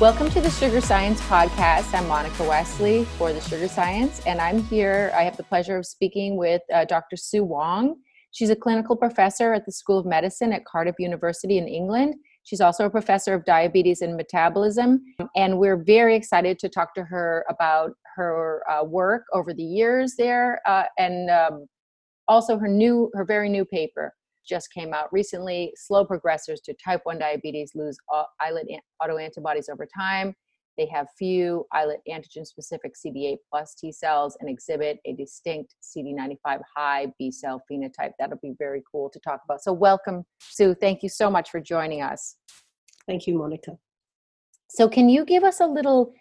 Welcome 0.00 0.30
to 0.30 0.40
the 0.40 0.50
Sugar 0.50 0.80
Science 0.80 1.20
Podcast. 1.22 1.92
I'm 1.92 2.06
Monica 2.06 2.44
Wesley 2.44 3.04
for 3.04 3.32
the 3.32 3.40
Sugar 3.40 3.66
Science, 3.66 4.24
and 4.26 4.40
I'm 4.40 4.62
here. 4.62 5.10
I 5.12 5.22
have 5.24 5.36
the 5.36 5.42
pleasure 5.42 5.76
of 5.76 5.86
speaking 5.86 6.36
with 6.36 6.62
uh, 6.72 6.84
Dr. 6.84 7.16
Sue 7.16 7.42
Wong. 7.42 7.96
She's 8.30 8.50
a 8.50 8.54
clinical 8.54 8.94
professor 8.94 9.52
at 9.52 9.66
the 9.66 9.72
School 9.72 9.98
of 9.98 10.06
Medicine 10.06 10.52
at 10.52 10.64
Cardiff 10.64 10.94
University 11.00 11.58
in 11.58 11.66
England. 11.66 12.14
She's 12.44 12.60
also 12.60 12.86
a 12.86 12.90
professor 12.90 13.34
of 13.34 13.44
diabetes 13.44 14.00
and 14.00 14.16
metabolism, 14.16 15.02
and 15.34 15.58
we're 15.58 15.82
very 15.82 16.14
excited 16.14 16.60
to 16.60 16.68
talk 16.68 16.94
to 16.94 17.02
her 17.02 17.44
about 17.50 17.90
her 18.14 18.62
uh, 18.70 18.84
work 18.84 19.24
over 19.32 19.52
the 19.52 19.64
years 19.64 20.14
there, 20.16 20.60
uh, 20.64 20.84
and 20.96 21.28
um, 21.28 21.66
also 22.28 22.56
her 22.56 22.68
new, 22.68 23.10
her 23.14 23.24
very 23.24 23.48
new 23.48 23.64
paper 23.64 24.14
just 24.48 24.72
came 24.72 24.94
out 24.94 25.12
recently. 25.12 25.72
Slow 25.76 26.06
progressors 26.06 26.62
to 26.64 26.74
type 26.74 27.00
1 27.04 27.18
diabetes 27.18 27.72
lose 27.74 27.98
islet 28.40 28.66
autoantibodies 29.02 29.68
over 29.70 29.86
time. 29.86 30.34
They 30.78 30.86
have 30.86 31.08
few 31.18 31.66
islet 31.72 32.00
antigen 32.08 32.46
specific 32.46 32.94
CD8 32.94 33.38
plus 33.50 33.74
T 33.74 33.90
cells 33.90 34.36
and 34.40 34.48
exhibit 34.48 35.00
a 35.06 35.12
distinct 35.12 35.74
CD95 35.82 36.60
high 36.76 37.08
B 37.18 37.32
cell 37.32 37.60
phenotype. 37.70 38.12
That'll 38.18 38.38
be 38.40 38.54
very 38.58 38.82
cool 38.90 39.10
to 39.10 39.18
talk 39.18 39.40
about. 39.44 39.60
So, 39.60 39.72
welcome, 39.72 40.24
Sue. 40.38 40.74
Thank 40.74 41.02
you 41.02 41.08
so 41.08 41.28
much 41.28 41.50
for 41.50 41.60
joining 41.60 42.02
us. 42.02 42.36
Thank 43.08 43.26
you, 43.26 43.36
Monica. 43.36 43.76
So, 44.70 44.88
can 44.88 45.08
you 45.08 45.24
give 45.24 45.42
us 45.42 45.58
a 45.58 45.66
little 45.66 46.12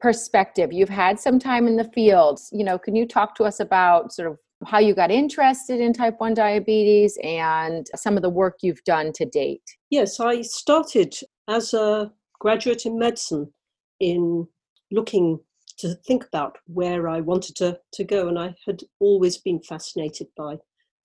perspective? 0.00 0.72
You've 0.72 0.88
had 0.88 1.20
some 1.20 1.38
time 1.38 1.68
in 1.68 1.76
the 1.76 1.84
field. 1.84 2.40
You 2.50 2.64
know, 2.64 2.78
can 2.78 2.96
you 2.96 3.06
talk 3.06 3.36
to 3.36 3.44
us 3.44 3.60
about 3.60 4.12
sort 4.12 4.28
of 4.28 4.38
how 4.66 4.78
you 4.78 4.94
got 4.94 5.10
interested 5.10 5.80
in 5.80 5.92
type 5.92 6.16
1 6.18 6.34
diabetes 6.34 7.18
and 7.22 7.86
some 7.94 8.16
of 8.16 8.22
the 8.22 8.30
work 8.30 8.58
you've 8.62 8.84
done 8.84 9.12
to 9.14 9.24
date. 9.24 9.62
Yes, 9.90 10.20
I 10.20 10.42
started 10.42 11.14
as 11.48 11.72
a 11.72 12.12
graduate 12.38 12.86
in 12.86 12.98
medicine 12.98 13.52
in 14.00 14.46
looking 14.90 15.40
to 15.78 15.94
think 16.06 16.24
about 16.26 16.58
where 16.66 17.08
I 17.08 17.20
wanted 17.20 17.56
to, 17.56 17.78
to 17.94 18.04
go, 18.04 18.28
and 18.28 18.38
I 18.38 18.54
had 18.66 18.82
always 18.98 19.38
been 19.38 19.60
fascinated 19.62 20.26
by 20.36 20.58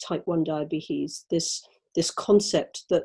type 0.05 0.23
1 0.25 0.43
diabetes, 0.43 1.25
this, 1.29 1.65
this 1.95 2.11
concept 2.11 2.83
that 2.89 3.03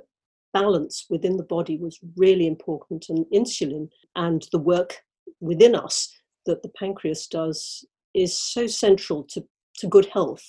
balance 0.52 1.06
within 1.08 1.36
the 1.36 1.44
body 1.44 1.76
was 1.76 2.00
really 2.16 2.46
important, 2.46 3.06
and 3.08 3.24
insulin 3.32 3.88
and 4.16 4.46
the 4.50 4.58
work 4.58 4.96
within 5.40 5.76
us 5.76 6.12
that 6.46 6.62
the 6.62 6.70
pancreas 6.70 7.28
does 7.28 7.84
is 8.14 8.36
so 8.36 8.66
central 8.66 9.22
to 9.22 9.44
to 9.80 9.86
good 9.88 10.06
health. 10.06 10.46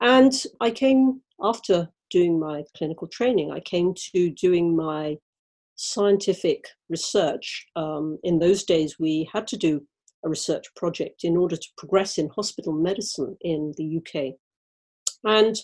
And 0.00 0.32
I 0.60 0.70
came 0.70 1.20
after 1.42 1.88
doing 2.10 2.38
my 2.38 2.64
clinical 2.76 3.08
training, 3.08 3.50
I 3.50 3.60
came 3.60 3.94
to 4.12 4.30
doing 4.30 4.76
my 4.76 5.16
scientific 5.76 6.66
research. 6.88 7.66
Um, 7.74 8.18
in 8.22 8.38
those 8.38 8.62
days, 8.62 8.96
we 8.98 9.28
had 9.32 9.46
to 9.48 9.56
do 9.56 9.84
a 10.24 10.28
research 10.28 10.66
project 10.76 11.24
in 11.24 11.36
order 11.36 11.56
to 11.56 11.68
progress 11.76 12.18
in 12.18 12.28
hospital 12.28 12.72
medicine 12.72 13.36
in 13.40 13.74
the 13.76 13.98
UK. 13.98 14.34
And 15.24 15.56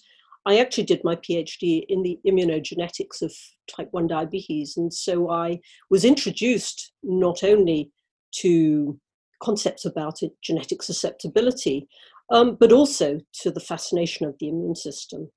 I 0.47 0.59
actually 0.59 0.85
did 0.85 1.05
my 1.05 1.17
PhD 1.17 1.85
in 1.89 2.03
the 2.03 2.19
immunogenetics 2.27 3.23
of 3.23 3.33
type 3.69 3.89
1 3.93 4.07
diabetes. 4.07 4.77
And 4.77 4.93
so 4.93 5.31
I 5.31 5.61
was 5.91 6.05
introduced 6.05 6.93
not 7.03 7.45
only 7.45 7.91
to 8.37 8.99
concepts 9.43 9.85
about 9.85 10.23
it, 10.23 10.33
genetic 10.43 10.83
susceptibility, 10.83 11.89
um, 12.31 12.57
but 12.59 12.73
also 12.73 13.21
to 13.43 13.51
the 13.51 13.61
fascination 13.61 14.27
of 14.27 14.37
the 14.39 14.49
immune 14.49 14.77
system. 14.77 15.31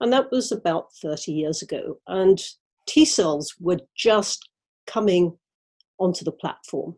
And 0.00 0.12
that 0.12 0.30
was 0.30 0.50
about 0.50 0.92
30 1.02 1.32
years 1.32 1.62
ago. 1.62 1.98
And 2.06 2.40
T 2.88 3.04
cells 3.04 3.54
were 3.60 3.80
just 3.96 4.48
coming 4.86 5.36
onto 5.98 6.24
the 6.24 6.32
platform. 6.32 6.96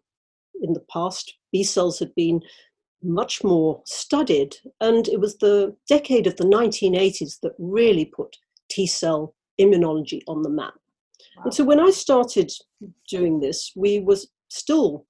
In 0.62 0.72
the 0.72 0.84
past, 0.92 1.34
B 1.50 1.64
cells 1.64 1.98
had 1.98 2.14
been 2.14 2.40
much 3.02 3.42
more 3.42 3.82
studied, 3.84 4.54
and 4.80 5.08
it 5.08 5.18
was 5.20 5.36
the 5.38 5.76
decade 5.88 6.28
of 6.28 6.36
the 6.36 6.44
1980s 6.44 7.40
that 7.40 7.52
really 7.58 8.04
put 8.04 8.36
T 8.70 8.86
cell 8.86 9.34
immunology 9.60 10.20
on 10.28 10.42
the 10.42 10.50
map. 10.50 10.74
Wow. 11.36 11.44
And 11.44 11.54
so 11.54 11.64
when 11.64 11.80
I 11.80 11.90
started 11.90 12.52
doing 13.08 13.40
this, 13.40 13.72
we 13.74 13.98
was 13.98 14.28
still 14.48 15.06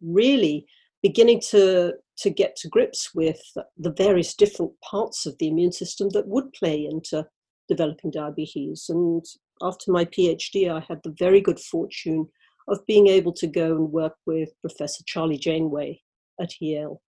really 0.00 0.66
beginning 1.02 1.40
to 1.50 1.94
to 2.18 2.30
get 2.30 2.56
to 2.56 2.68
grips 2.68 3.14
with 3.14 3.40
the 3.76 3.92
various 3.92 4.34
different 4.34 4.72
parts 4.80 5.26
of 5.26 5.36
the 5.38 5.48
immune 5.48 5.72
system 5.72 6.08
that 6.10 6.28
would 6.28 6.52
play 6.52 6.84
into 6.84 7.26
developing 7.68 8.10
diabetes. 8.10 8.86
And 8.88 9.24
after 9.62 9.90
my 9.90 10.04
PhD, 10.04 10.70
I 10.70 10.84
had 10.88 11.00
the 11.02 11.14
very 11.18 11.40
good 11.40 11.58
fortune 11.58 12.28
of 12.68 12.84
being 12.86 13.08
able 13.08 13.32
to 13.32 13.46
go 13.46 13.74
and 13.74 13.90
work 13.90 14.14
with 14.26 14.50
Professor 14.60 15.02
Charlie 15.06 15.38
Janeway 15.38 16.00
at 16.40 16.60
Yale. 16.60 17.00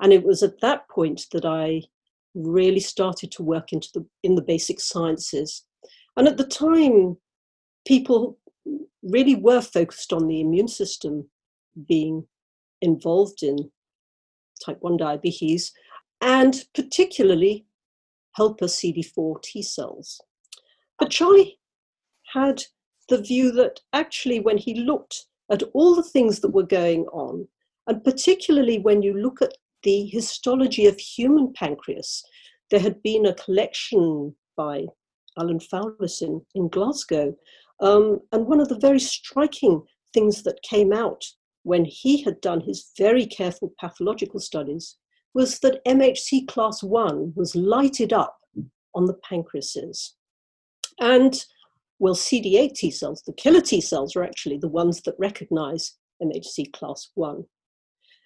And 0.00 0.12
it 0.12 0.24
was 0.24 0.42
at 0.42 0.60
that 0.60 0.88
point 0.88 1.26
that 1.32 1.44
I 1.44 1.82
really 2.34 2.80
started 2.80 3.30
to 3.32 3.42
work 3.42 3.72
into 3.72 3.88
the 3.94 4.06
in 4.22 4.34
the 4.34 4.42
basic 4.42 4.80
sciences. 4.80 5.64
And 6.16 6.28
at 6.28 6.36
the 6.36 6.46
time, 6.46 7.16
people 7.86 8.38
really 9.02 9.34
were 9.34 9.60
focused 9.60 10.12
on 10.12 10.26
the 10.26 10.40
immune 10.40 10.68
system 10.68 11.28
being 11.88 12.26
involved 12.80 13.42
in 13.42 13.70
type 14.64 14.78
1 14.80 14.96
diabetes, 14.96 15.72
and 16.20 16.64
particularly 16.74 17.66
helper 18.32 18.66
CD4 18.66 19.42
T 19.42 19.62
cells. 19.62 20.20
But 20.98 21.10
Charlie 21.10 21.58
had 22.32 22.62
the 23.08 23.20
view 23.20 23.52
that 23.52 23.80
actually, 23.92 24.40
when 24.40 24.58
he 24.58 24.74
looked 24.74 25.26
at 25.50 25.62
all 25.74 25.94
the 25.94 26.02
things 26.02 26.40
that 26.40 26.54
were 26.54 26.66
going 26.66 27.04
on, 27.06 27.46
and 27.86 28.02
particularly 28.02 28.78
when 28.78 29.02
you 29.02 29.14
look 29.14 29.42
at 29.42 29.56
the 29.82 30.06
histology 30.06 30.86
of 30.86 30.98
human 30.98 31.52
pancreas, 31.52 32.24
there 32.70 32.80
had 32.80 33.02
been 33.02 33.26
a 33.26 33.34
collection 33.34 34.34
by 34.56 34.86
Alan 35.38 35.58
Foulis 35.58 36.22
in, 36.22 36.40
in 36.54 36.68
Glasgow. 36.68 37.34
Um, 37.80 38.20
and 38.32 38.46
one 38.46 38.60
of 38.60 38.68
the 38.68 38.78
very 38.78 39.00
striking 39.00 39.82
things 40.12 40.42
that 40.44 40.62
came 40.62 40.92
out 40.92 41.24
when 41.64 41.84
he 41.84 42.22
had 42.22 42.40
done 42.40 42.60
his 42.60 42.92
very 42.96 43.26
careful 43.26 43.74
pathological 43.80 44.38
studies 44.38 44.96
was 45.34 45.58
that 45.58 45.84
MHC 45.84 46.46
class 46.46 46.82
1 46.82 47.32
was 47.34 47.56
lighted 47.56 48.12
up 48.12 48.36
on 48.94 49.06
the 49.06 49.18
pancreases. 49.28 50.12
And 51.00 51.44
well, 51.98 52.14
CD8 52.14 52.74
T 52.74 52.90
cells, 52.90 53.22
the 53.26 53.32
killer 53.32 53.60
T 53.60 53.80
cells, 53.80 54.14
are 54.14 54.22
actually 54.22 54.58
the 54.58 54.68
ones 54.68 55.00
that 55.02 55.14
recognize 55.18 55.96
MHC 56.22 56.72
class 56.72 57.10
1. 57.14 57.44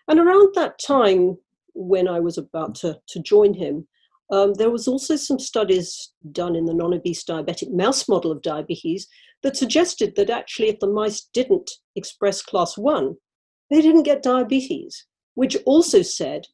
And 0.08 0.18
around 0.18 0.54
that 0.54 0.78
time, 0.78 1.38
when 1.74 2.08
I 2.08 2.20
was 2.20 2.38
about 2.38 2.74
to, 2.76 2.98
to 3.08 3.22
join 3.22 3.54
him, 3.54 3.86
um, 4.30 4.54
there 4.54 4.70
was 4.70 4.88
also 4.88 5.16
some 5.16 5.38
studies 5.38 6.12
done 6.32 6.54
in 6.54 6.66
the 6.66 6.74
non-obese 6.74 7.24
diabetic 7.24 7.72
mouse 7.72 8.08
model 8.08 8.30
of 8.30 8.42
diabetes 8.42 9.06
that 9.42 9.56
suggested 9.56 10.14
that 10.16 10.28
actually 10.28 10.68
if 10.68 10.80
the 10.80 10.86
mice 10.86 11.28
didn't 11.32 11.70
express 11.96 12.42
class 12.42 12.76
1, 12.76 13.14
they 13.70 13.80
didn't 13.80 14.04
get 14.04 14.22
diabetes, 14.22 15.06
which 15.34 15.56
also 15.66 16.02
said 16.02 16.46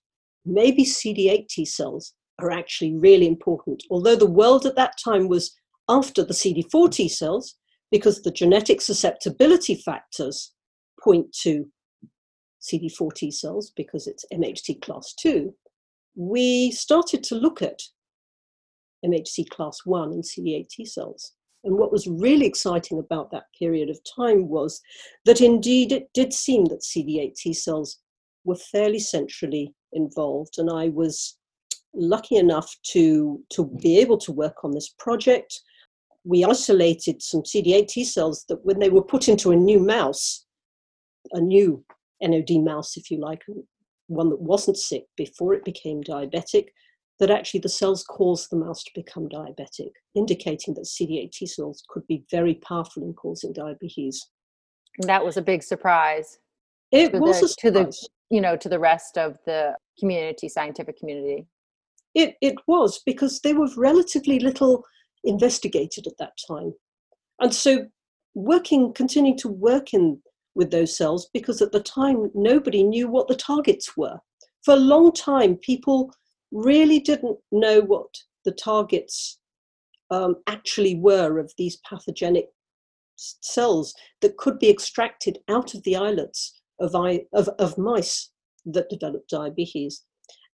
maybe 0.45 0.85
CD8 0.85 1.49
T 1.49 1.65
cells 1.65 2.15
are 2.41 2.51
actually 2.51 2.95
really 2.97 3.27
important. 3.27 3.83
Although 3.91 4.17
the 4.17 4.27
world 4.27 4.67
at 4.67 4.77
that 4.77 4.95
time 5.03 5.29
was 5.29 5.55
after 5.89 6.25
the 6.25 6.35
CD4 6.35 6.91
T 6.91 7.09
cells, 7.09 7.57
because 7.91 8.23
the 8.23 8.31
genetic 8.31 8.81
susceptibility 8.81 9.75
factors 9.77 10.53
point 11.03 11.33
to 11.43 11.67
CD4 12.61 13.15
T 13.15 13.31
cells 13.31 13.71
because 13.77 14.07
it's 14.07 14.25
MHC 14.33 14.81
class 14.83 15.15
2, 15.15 15.55
we 16.17 16.71
started 16.71 17.23
to 17.25 17.35
look 17.35 17.63
at 17.63 17.81
MHC 19.05 19.49
class 19.51 19.81
1 19.85 20.13
and 20.13 20.25
CD8 20.25 20.69
T 20.69 20.85
cells. 20.85 21.33
And 21.65 21.77
what 21.77 21.93
was 21.93 22.07
really 22.07 22.47
exciting 22.47 22.99
about 22.99 23.31
that 23.31 23.45
period 23.59 23.91
of 23.91 23.99
time 24.17 24.49
was 24.49 24.81
that 25.25 25.41
indeed 25.41 25.93
it 25.93 26.11
did 26.13 26.33
seem 26.33 26.67
that 26.67 26.83
CD8 26.83 27.35
T 27.35 27.53
cells 27.55 28.01
were 28.45 28.57
fairly 28.57 28.99
centrally 28.99 29.75
involved. 29.93 30.59
And 30.59 30.71
I 30.71 30.91
was 30.91 31.39
lucky 31.95 32.37
enough 32.37 32.75
to, 32.93 33.43
to 33.51 33.67
be 33.81 33.99
able 33.99 34.19
to 34.19 34.33
work 34.33 34.65
on 34.65 34.73
this 34.73 34.95
project. 34.99 35.59
We 36.25 36.45
isolated 36.45 37.23
some 37.23 37.43
CD8 37.43 37.89
T 37.89 38.05
cells 38.05 38.45
that 38.49 38.65
when 38.65 38.79
they 38.79 38.91
were 38.91 39.03
put 39.03 39.29
into 39.29 39.51
a 39.51 39.57
new 39.57 39.81
mouse, 39.81 40.45
a 41.33 41.41
new 41.41 41.83
NOD 42.21 42.63
mouse, 42.63 42.97
if 42.97 43.11
you 43.11 43.19
like, 43.19 43.43
one 44.09 44.29
that 44.29 44.41
wasn't 44.41 44.77
sick 44.77 45.05
before 45.17 45.55
it 45.55 45.65
became 45.65 46.03
diabetic, 46.03 46.69
that 47.21 47.31
actually 47.31 47.61
the 47.61 47.69
cells 47.69 48.05
cause 48.05 48.49
the 48.49 48.57
mouse 48.57 48.83
to 48.85 48.91
become 48.95 49.29
diabetic, 49.29 49.91
indicating 50.15 50.75
that 50.75 50.87
CD8 50.87 51.31
T 51.33 51.47
cells 51.47 51.85
could 51.89 52.07
be 52.07 52.25
very 52.31 52.55
powerful 52.55 53.03
in 53.03 53.15
causing 53.15 53.53
diabetes. 53.53 54.27
That 55.01 55.25
was 55.25 55.37
a 55.37 55.43
big 55.43 55.63
surprise. 55.63 56.39
It 56.91 57.13
to 57.13 57.19
was 57.19 57.41
the, 57.41 57.57
to 57.61 57.71
the 57.71 58.09
you 58.31 58.41
know 58.41 58.57
to 58.57 58.69
the 58.69 58.79
rest 58.79 59.17
of 59.19 59.39
the 59.47 59.75
community, 59.99 60.49
scientific 60.49 60.99
community. 60.99 61.47
It 62.15 62.37
it 62.41 62.55
was 62.67 63.01
because 63.05 63.41
they 63.41 63.53
were 63.53 63.69
relatively 63.77 64.39
little 64.39 64.85
investigated 65.25 66.07
at 66.07 66.19
that 66.19 66.33
time, 66.49 66.75
and 67.41 67.55
so 67.55 67.87
working, 68.35 68.93
continuing 68.93 69.39
to 69.39 69.49
work 69.49 69.95
in 69.95 70.21
with 70.55 70.71
those 70.71 70.97
cells 70.97 71.29
because 71.33 71.61
at 71.61 71.73
the 71.73 71.81
time 71.81 72.31
nobody 72.35 72.83
knew 72.83 73.09
what 73.09 73.29
the 73.29 73.35
targets 73.35 73.97
were. 73.97 74.19
For 74.65 74.75
a 74.75 74.79
long 74.79 75.13
time, 75.13 75.57
people 75.57 76.13
really 76.55 77.01
didn't 77.01 77.37
know 77.53 77.81
what 77.81 78.15
the 78.45 78.53
targets 78.53 79.39
um, 80.11 80.37
actually 80.47 80.95
were 80.95 81.39
of 81.39 81.53
these 81.59 81.79
pathogenic 81.89 82.47
cells 83.17 83.95
that 84.21 84.37
could 84.37 84.59
be 84.59 84.71
extracted 84.71 85.39
out 85.49 85.75
of 85.75 85.83
the 85.83 85.97
islets 85.97 86.61
of, 86.81 86.95
of, 87.33 87.49
of 87.59 87.79
mice 87.79 88.31
that 88.65 88.89
developed 88.89 89.29
diabetes. 89.29 90.05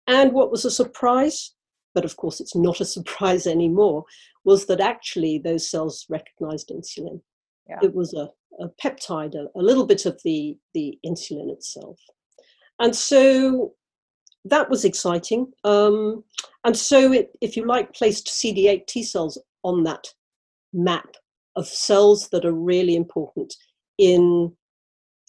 And 0.07 0.33
what 0.33 0.51
was 0.51 0.65
a 0.65 0.71
surprise, 0.71 1.55
but 1.95 2.05
of 2.05 2.17
course 2.17 2.41
it's 2.41 2.57
not 2.57 2.81
a 2.81 2.85
surprise 2.97 3.47
anymore, 3.47 4.05
was 4.45 4.67
that 4.67 4.81
actually 4.81 5.39
those 5.39 5.71
cells 5.71 6.07
recognized 6.09 6.71
insulin. 6.71 7.21
Yeah. 7.69 7.79
It 7.83 7.95
was 7.95 8.15
a, 8.15 8.31
a 8.63 8.69
peptide, 8.83 9.35
a, 9.35 9.47
a, 9.59 9.63
little 9.63 9.87
bit 9.87 10.07
of 10.07 10.21
the, 10.25 10.57
the 10.75 10.99
insulin 11.07 11.53
itself. 11.53 11.99
And 12.79 12.97
so 12.97 13.75
that 14.45 14.71
was 14.71 14.85
exciting. 14.85 15.53
Um, 15.65 16.25
and 16.65 16.77
so 16.77 17.13
it, 17.13 17.31
if 17.41 17.57
you 17.57 17.67
like, 17.67 17.95
placed 17.95 18.29
CD8 18.29 18.87
T 18.87 19.03
cells 19.03 19.39
on 19.63 19.83
that 19.85 20.07
map 20.73 21.17
of 21.57 21.67
cells 21.67 22.29
that 22.31 22.45
are 22.45 22.53
really 22.53 22.97
important 22.97 23.55
in 23.99 24.53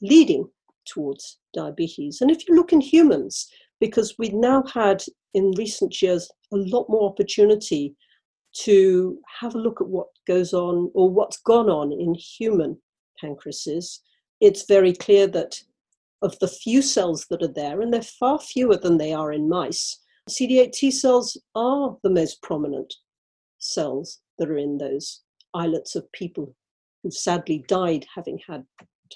leading 0.01 0.47
towards 0.85 1.39
diabetes. 1.53 2.21
And 2.21 2.31
if 2.31 2.47
you 2.47 2.55
look 2.55 2.73
in 2.73 2.81
humans, 2.81 3.47
because 3.79 4.15
we've 4.17 4.33
now 4.33 4.63
had 4.73 5.03
in 5.33 5.51
recent 5.57 6.01
years 6.01 6.29
a 6.53 6.57
lot 6.57 6.87
more 6.89 7.09
opportunity 7.09 7.95
to 8.53 9.17
have 9.39 9.55
a 9.55 9.59
look 9.59 9.81
at 9.81 9.87
what 9.87 10.07
goes 10.27 10.53
on 10.53 10.91
or 10.93 11.09
what's 11.09 11.39
gone 11.39 11.69
on 11.69 11.91
in 11.91 12.13
human 12.13 12.77
pancreases, 13.19 13.99
it's 14.39 14.65
very 14.67 14.93
clear 14.93 15.27
that 15.27 15.59
of 16.21 16.37
the 16.39 16.47
few 16.47 16.81
cells 16.81 17.25
that 17.29 17.41
are 17.41 17.53
there, 17.53 17.81
and 17.81 17.93
they're 17.93 18.01
far 18.01 18.39
fewer 18.39 18.77
than 18.77 18.97
they 18.97 19.13
are 19.13 19.31
in 19.31 19.49
mice, 19.49 19.97
CD8 20.29 20.71
T 20.71 20.91
cells 20.91 21.37
are 21.55 21.97
the 22.03 22.09
most 22.09 22.41
prominent 22.41 22.93
cells 23.57 24.19
that 24.37 24.49
are 24.49 24.57
in 24.57 24.77
those 24.77 25.21
islets 25.53 25.95
of 25.95 26.11
people 26.11 26.55
who 27.03 27.11
sadly 27.11 27.65
died 27.67 28.05
having 28.13 28.39
had 28.47 28.65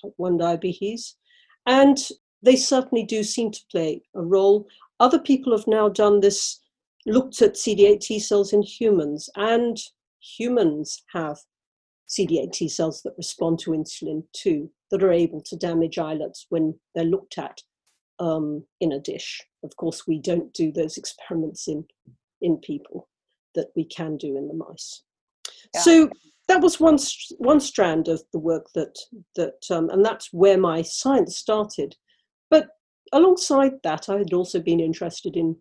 type 0.01 0.13
1 0.17 0.37
diabetes. 0.37 1.15
And 1.65 1.97
they 2.41 2.55
certainly 2.55 3.03
do 3.03 3.23
seem 3.23 3.51
to 3.51 3.65
play 3.71 4.01
a 4.15 4.21
role. 4.21 4.67
Other 4.99 5.19
people 5.19 5.55
have 5.55 5.67
now 5.67 5.89
done 5.89 6.19
this, 6.19 6.59
looked 7.05 7.41
at 7.41 7.53
CD8 7.53 8.01
T 8.01 8.19
cells 8.19 8.53
in 8.53 8.61
humans, 8.61 9.29
and 9.35 9.79
humans 10.19 11.03
have 11.13 11.39
CD8 12.09 12.51
T 12.51 12.69
cells 12.69 13.01
that 13.03 13.17
respond 13.17 13.59
to 13.59 13.71
insulin 13.71 14.23
too, 14.33 14.69
that 14.95 15.03
are 15.03 15.11
able 15.11 15.41
to 15.41 15.57
damage 15.57 15.97
islets 15.97 16.45
when 16.49 16.73
they're 16.93 17.03
looked 17.03 17.37
at 17.37 17.61
um, 18.19 18.63
in 18.79 18.93
a 18.93 18.99
dish. 18.99 19.41
Of 19.63 19.75
course, 19.75 20.07
we 20.07 20.19
don't 20.19 20.53
do 20.53 20.71
those 20.71 20.95
experiments 20.95 21.67
in, 21.67 21.85
in 22.41 22.57
people 22.57 23.09
that 23.55 23.67
we 23.75 23.83
can 23.83 24.15
do 24.15 24.37
in 24.37 24.47
the 24.47 24.53
mice. 24.53 25.03
Yeah. 25.73 25.81
So 25.81 26.09
that 26.47 26.61
was 26.61 26.79
one 26.79 26.97
one 27.37 27.59
strand 27.59 28.07
of 28.07 28.23
the 28.31 28.39
work 28.39 28.67
that 28.75 28.97
that 29.35 29.65
um, 29.69 29.89
and 29.89 30.05
that's 30.05 30.31
where 30.31 30.57
my 30.57 30.81
science 30.81 31.37
started. 31.37 31.95
But 32.49 32.67
alongside 33.11 33.73
that, 33.83 34.07
I 34.07 34.17
had 34.17 34.33
also 34.33 34.61
been 34.61 34.79
interested 34.79 35.35
in 35.35 35.57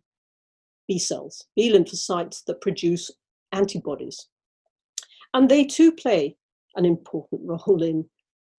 B 0.87 0.99
cells, 0.99 1.45
B 1.57 1.73
lymphocytes 1.73 2.45
that 2.47 2.61
produce 2.61 3.11
antibodies, 3.53 4.29
and 5.33 5.49
they 5.49 5.65
too 5.65 5.91
play 5.91 6.37
an 6.77 6.85
important 6.85 7.41
role 7.45 7.83
in 7.83 8.05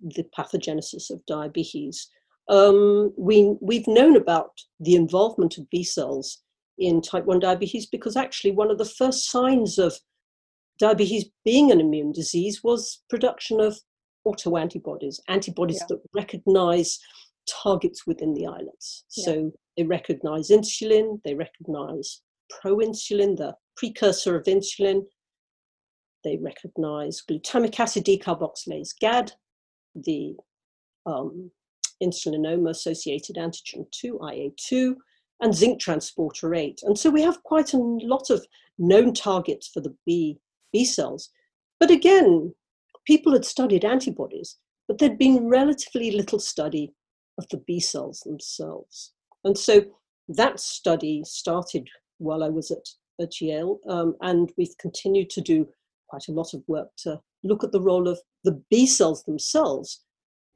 the 0.02 0.26
pathogenesis 0.38 1.10
of 1.10 1.26
diabetes. 1.26 2.08
Um, 2.48 3.14
we 3.18 3.56
we've 3.62 3.88
known 3.88 4.16
about 4.16 4.52
the 4.80 4.96
involvement 4.96 5.58
of 5.58 5.70
B 5.70 5.84
cells 5.84 6.42
in 6.78 7.02
type 7.02 7.26
1 7.26 7.40
diabetes 7.40 7.86
because 7.86 8.16
actually 8.16 8.52
one 8.52 8.70
of 8.70 8.78
the 8.78 8.86
first 8.86 9.30
signs 9.30 9.80
of 9.80 9.98
diabetes 10.78 11.26
being 11.44 11.72
an 11.72 11.80
immune 11.80 12.12
disease 12.12 12.64
was 12.64 13.02
production 13.10 13.62
of 13.62 13.80
autoantibodies, 14.28 15.20
antibodies 15.28 15.78
yeah. 15.82 15.86
that 15.90 16.02
recognize 16.14 17.00
targets 17.48 18.06
within 18.06 18.34
the 18.34 18.46
islets. 18.46 19.06
Yeah. 19.16 19.26
So 19.26 19.52
they 19.78 19.84
recognize 19.84 20.50
insulin, 20.50 21.22
they 21.24 21.36
recognize 21.36 22.22
proinsulin, 22.52 23.38
the 23.38 23.56
precursor 23.78 24.36
of 24.36 24.46
insulin, 24.46 25.04
they 26.24 26.38
recognize 26.38 27.22
glutamic 27.30 27.80
acid 27.80 28.06
decarboxylase 28.06 29.00
GAD, 29.00 29.32
the 29.96 30.36
um, 31.06 31.52
insulinoma 32.04 32.70
associated 32.70 33.36
antigen 33.36 33.86
2, 33.92 34.20
IA2, 34.20 34.96
and 35.42 35.54
zinc 35.54 35.80
transporter 35.80 36.54
8. 36.54 36.82
And 36.84 36.98
so 36.98 37.10
we 37.10 37.22
have 37.22 37.44
quite 37.44 37.74
a 37.74 37.78
lot 37.78 38.30
of 38.30 38.46
known 38.78 39.14
targets 39.14 39.68
for 39.68 39.82
the 39.82 39.96
B 40.06 40.40
B 40.72 40.84
cells. 40.84 41.30
But 41.80 41.92
again, 41.92 42.54
people 43.06 43.34
had 43.34 43.46
studied 43.46 43.86
antibodies, 43.86 44.58
but 44.88 44.98
there'd 44.98 45.18
been 45.18 45.48
relatively 45.48 46.12
little 46.12 46.40
study 46.40 46.94
of 47.38 47.48
the 47.50 47.62
B 47.66 47.80
cells 47.80 48.22
themselves. 48.26 49.14
And 49.44 49.58
so 49.58 49.86
that 50.28 50.60
study 50.60 51.24
started 51.26 51.88
while 52.18 52.44
I 52.44 52.50
was 52.50 52.72
at, 52.72 52.88
at 53.22 53.40
Yale, 53.40 53.80
um, 53.90 54.16
and 54.22 54.52
we've 54.58 54.78
continued 54.80 55.30
to 55.32 55.42
do 55.42 55.68
quite 56.10 56.28
a 56.28 56.34
lot 56.34 56.54
of 56.54 56.64
work 56.68 56.90
to 57.00 57.22
look 57.46 57.64
at 57.64 57.72
the 57.72 57.82
role 57.82 58.08
of 58.08 58.20
the 58.44 58.62
B 58.70 58.86
cells 58.86 59.24
themselves, 59.24 60.04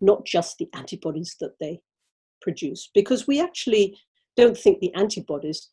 not 0.02 0.26
just 0.26 0.58
the 0.58 0.70
antibodies 0.74 1.36
that 1.40 1.54
they 1.60 1.82
produce, 2.42 2.90
because 2.94 3.28
we 3.28 3.42
actually 3.42 3.98
don't 4.36 4.58
think 4.58 4.80
the 4.80 4.94
antibodies 4.96 5.70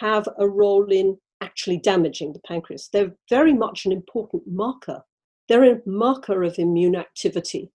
have 0.00 0.28
a 0.38 0.48
role 0.48 0.90
in 0.90 1.16
actually 1.40 1.78
damaging 1.78 2.32
the 2.32 2.40
pancreas. 2.40 2.88
They're 2.92 3.14
very 3.30 3.52
much 3.52 3.86
an 3.86 3.92
important 3.92 4.42
marker. 4.46 5.02
They're 5.48 5.72
a 5.72 5.80
marker 5.86 6.42
of 6.42 6.58
immune 6.58 6.96
activity. 6.96 7.70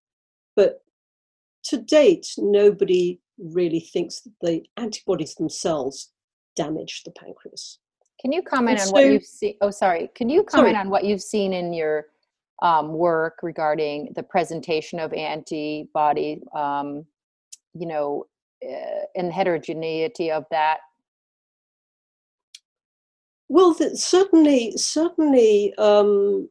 But 0.55 0.81
to 1.65 1.77
date, 1.77 2.27
nobody 2.37 3.21
really 3.37 3.79
thinks 3.79 4.21
that 4.21 4.33
the 4.41 4.63
antibodies 4.77 5.35
themselves 5.35 6.11
damage 6.55 7.03
the 7.05 7.11
pancreas. 7.11 7.79
Can 8.19 8.31
you 8.31 8.41
comment 8.41 8.79
on 8.81 8.89
what 8.89 9.05
you've 9.05 9.23
seen? 9.23 9.55
Oh, 9.61 9.71
sorry. 9.71 10.09
Can 10.15 10.29
you 10.29 10.43
comment 10.43 10.73
sorry. 10.73 10.75
on 10.75 10.89
what 10.89 11.05
you've 11.05 11.21
seen 11.23 11.53
in 11.53 11.73
your 11.73 12.07
um, 12.61 12.93
work 12.93 13.39
regarding 13.41 14.11
the 14.15 14.23
presentation 14.23 14.99
of 14.99 15.13
antibody, 15.13 16.41
um, 16.53 17.05
you 17.73 17.87
know, 17.87 18.25
uh, 18.63 19.05
and 19.15 19.33
heterogeneity 19.33 20.31
of 20.31 20.45
that 20.51 20.79
well, 23.51 23.73
certainly, 23.95 24.71
certainly, 24.77 25.73
um, 25.77 26.47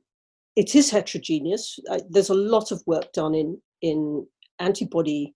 it 0.54 0.74
is 0.74 0.90
heterogeneous. 0.90 1.78
there's 2.10 2.28
a 2.28 2.34
lot 2.34 2.72
of 2.72 2.82
work 2.86 3.10
done 3.14 3.34
in 3.34 3.58
in 3.80 4.26
antibody 4.58 5.34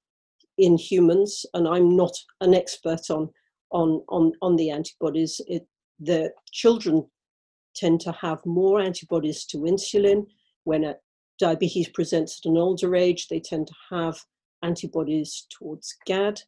in 0.58 0.76
humans, 0.76 1.46
and 1.54 1.66
I'm 1.66 1.96
not 1.96 2.12
an 2.42 2.52
expert 2.52 3.08
on 3.08 3.30
on 3.70 4.04
on 4.10 4.32
on 4.42 4.56
the 4.56 4.68
antibodies. 4.68 5.40
It, 5.46 5.66
the 5.98 6.34
children 6.52 7.06
tend 7.74 8.02
to 8.02 8.12
have 8.12 8.44
more 8.44 8.78
antibodies 8.78 9.46
to 9.46 9.60
insulin 9.60 10.26
when 10.64 10.94
diabetes 11.38 11.88
presents 11.88 12.40
at 12.40 12.50
an 12.50 12.56
older 12.56 12.94
age. 12.94 13.28
They 13.28 13.40
tend 13.40 13.68
to 13.68 13.74
have 13.90 14.18
antibodies 14.62 15.46
towards 15.50 15.94
GAD. 16.06 16.40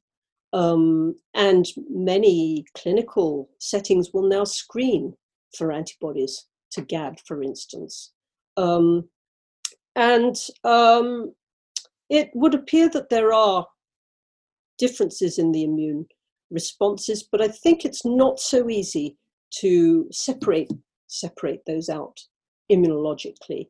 Um, 0.53 1.17
and 1.35 1.67
many 1.91 2.65
clinical 2.77 3.51
settings 3.59 4.11
will 4.13 4.29
now 4.29 4.45
screen 4.45 5.15
for 5.57 5.73
antibodies 5.73 6.47
to 6.73 6.83
GAD, 6.83 7.21
for 7.27 7.43
instance. 7.43 8.13
Um, 8.57 9.09
and 9.95 10.37
um, 10.65 11.35
it 12.09 12.31
would 12.35 12.55
appear 12.55 12.89
that 12.91 13.11
there 13.11 13.33
are 13.33 13.67
differences 14.79 15.39
in 15.39 15.53
the 15.53 15.65
immune 15.65 16.07
responses, 16.51 17.23
but 17.23 17.41
I 17.41 17.49
think 17.49 17.85
it's 17.85 18.05
not 18.05 18.39
so 18.39 18.69
easy 18.71 19.17
to 19.61 20.07
separate 20.11 20.71
separate 21.09 21.63
those 21.67 21.89
out 21.89 22.21
immunologically. 22.71 23.69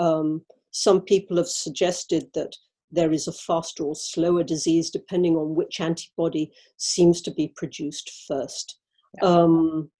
Um, 0.00 0.42
some 0.70 1.02
people 1.02 1.36
have 1.36 1.48
suggested 1.48 2.28
that 2.34 2.56
there 2.90 3.12
is 3.12 3.28
a 3.28 3.32
faster 3.32 3.84
or 3.84 3.94
slower 3.94 4.42
disease 4.42 4.90
depending 4.90 5.36
on 5.36 5.54
which 5.54 5.80
antibody 5.80 6.50
seems 6.76 7.20
to 7.22 7.30
be 7.30 7.52
produced 7.56 8.10
first. 8.26 8.78
Yeah. 9.20 9.28
Um, 9.28 9.90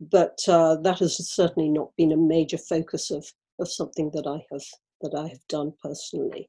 but 0.00 0.38
uh, 0.46 0.76
that 0.82 0.98
has 0.98 1.16
certainly 1.34 1.70
not 1.70 1.90
been 1.96 2.12
a 2.12 2.16
major 2.16 2.58
focus 2.58 3.10
of, 3.10 3.26
of 3.58 3.70
something 3.70 4.10
that 4.14 4.26
I 4.26 4.44
have 4.52 4.64
that 5.02 5.14
I 5.14 5.28
have 5.28 5.46
done 5.48 5.72
personally. 5.82 6.48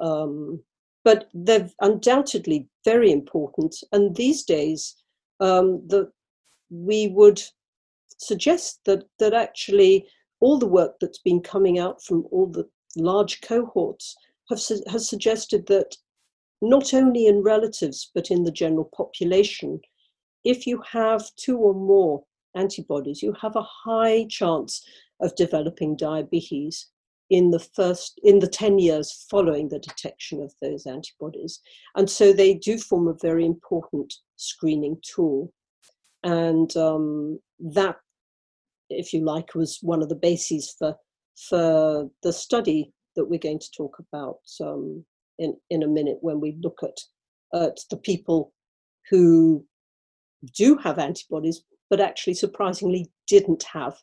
Um, 0.00 0.62
but 1.04 1.28
they're 1.32 1.70
undoubtedly 1.80 2.68
very 2.84 3.12
important. 3.12 3.74
And 3.92 4.14
these 4.14 4.44
days, 4.44 4.96
um, 5.40 5.82
the, 5.88 6.10
we 6.70 7.08
would 7.08 7.40
suggest 8.18 8.80
that 8.84 9.04
that 9.18 9.32
actually 9.32 10.06
all 10.40 10.58
the 10.58 10.66
work 10.66 10.96
that's 11.00 11.18
been 11.18 11.40
coming 11.40 11.78
out 11.78 12.02
from 12.02 12.26
all 12.30 12.46
the 12.46 12.68
large 12.96 13.40
cohorts 13.40 14.16
have, 14.48 14.60
has 14.90 15.08
suggested 15.08 15.66
that 15.66 15.96
not 16.60 16.92
only 16.94 17.26
in 17.26 17.42
relatives 17.42 18.10
but 18.14 18.30
in 18.30 18.44
the 18.44 18.52
general 18.52 18.90
population, 18.96 19.80
if 20.44 20.66
you 20.66 20.82
have 20.90 21.24
two 21.36 21.58
or 21.58 21.74
more 21.74 22.24
antibodies, 22.54 23.22
you 23.22 23.34
have 23.40 23.56
a 23.56 23.62
high 23.62 24.26
chance 24.28 24.84
of 25.20 25.34
developing 25.36 25.96
diabetes 25.96 26.88
in 27.30 27.50
the 27.50 27.58
first 27.58 28.18
in 28.24 28.38
the 28.38 28.46
10 28.46 28.78
years 28.78 29.26
following 29.30 29.68
the 29.68 29.78
detection 29.78 30.40
of 30.40 30.54
those 30.62 30.86
antibodies. 30.86 31.60
And 31.94 32.08
so 32.08 32.32
they 32.32 32.54
do 32.54 32.78
form 32.78 33.08
a 33.08 33.18
very 33.20 33.44
important 33.44 34.14
screening 34.36 34.96
tool. 35.02 35.52
And 36.24 36.74
um, 36.76 37.38
that 37.60 37.96
if 38.90 39.12
you 39.12 39.24
like 39.24 39.54
was 39.54 39.78
one 39.82 40.02
of 40.02 40.08
the 40.08 40.14
bases 40.14 40.74
for 40.78 40.96
for 41.48 42.08
the 42.22 42.32
study 42.32 42.92
that 43.16 43.26
we're 43.26 43.38
going 43.38 43.58
to 43.58 43.70
talk 43.76 43.96
about 43.98 44.38
um, 44.60 45.04
in 45.38 45.56
in 45.70 45.82
a 45.82 45.88
minute 45.88 46.18
when 46.20 46.40
we 46.40 46.58
look 46.62 46.78
at 46.82 46.98
at 47.54 47.78
the 47.90 47.96
people 47.96 48.52
who 49.10 49.64
do 50.54 50.76
have 50.76 50.98
antibodies 50.98 51.62
but 51.90 52.00
actually 52.00 52.34
surprisingly 52.34 53.10
didn't 53.26 53.64
have 53.72 53.96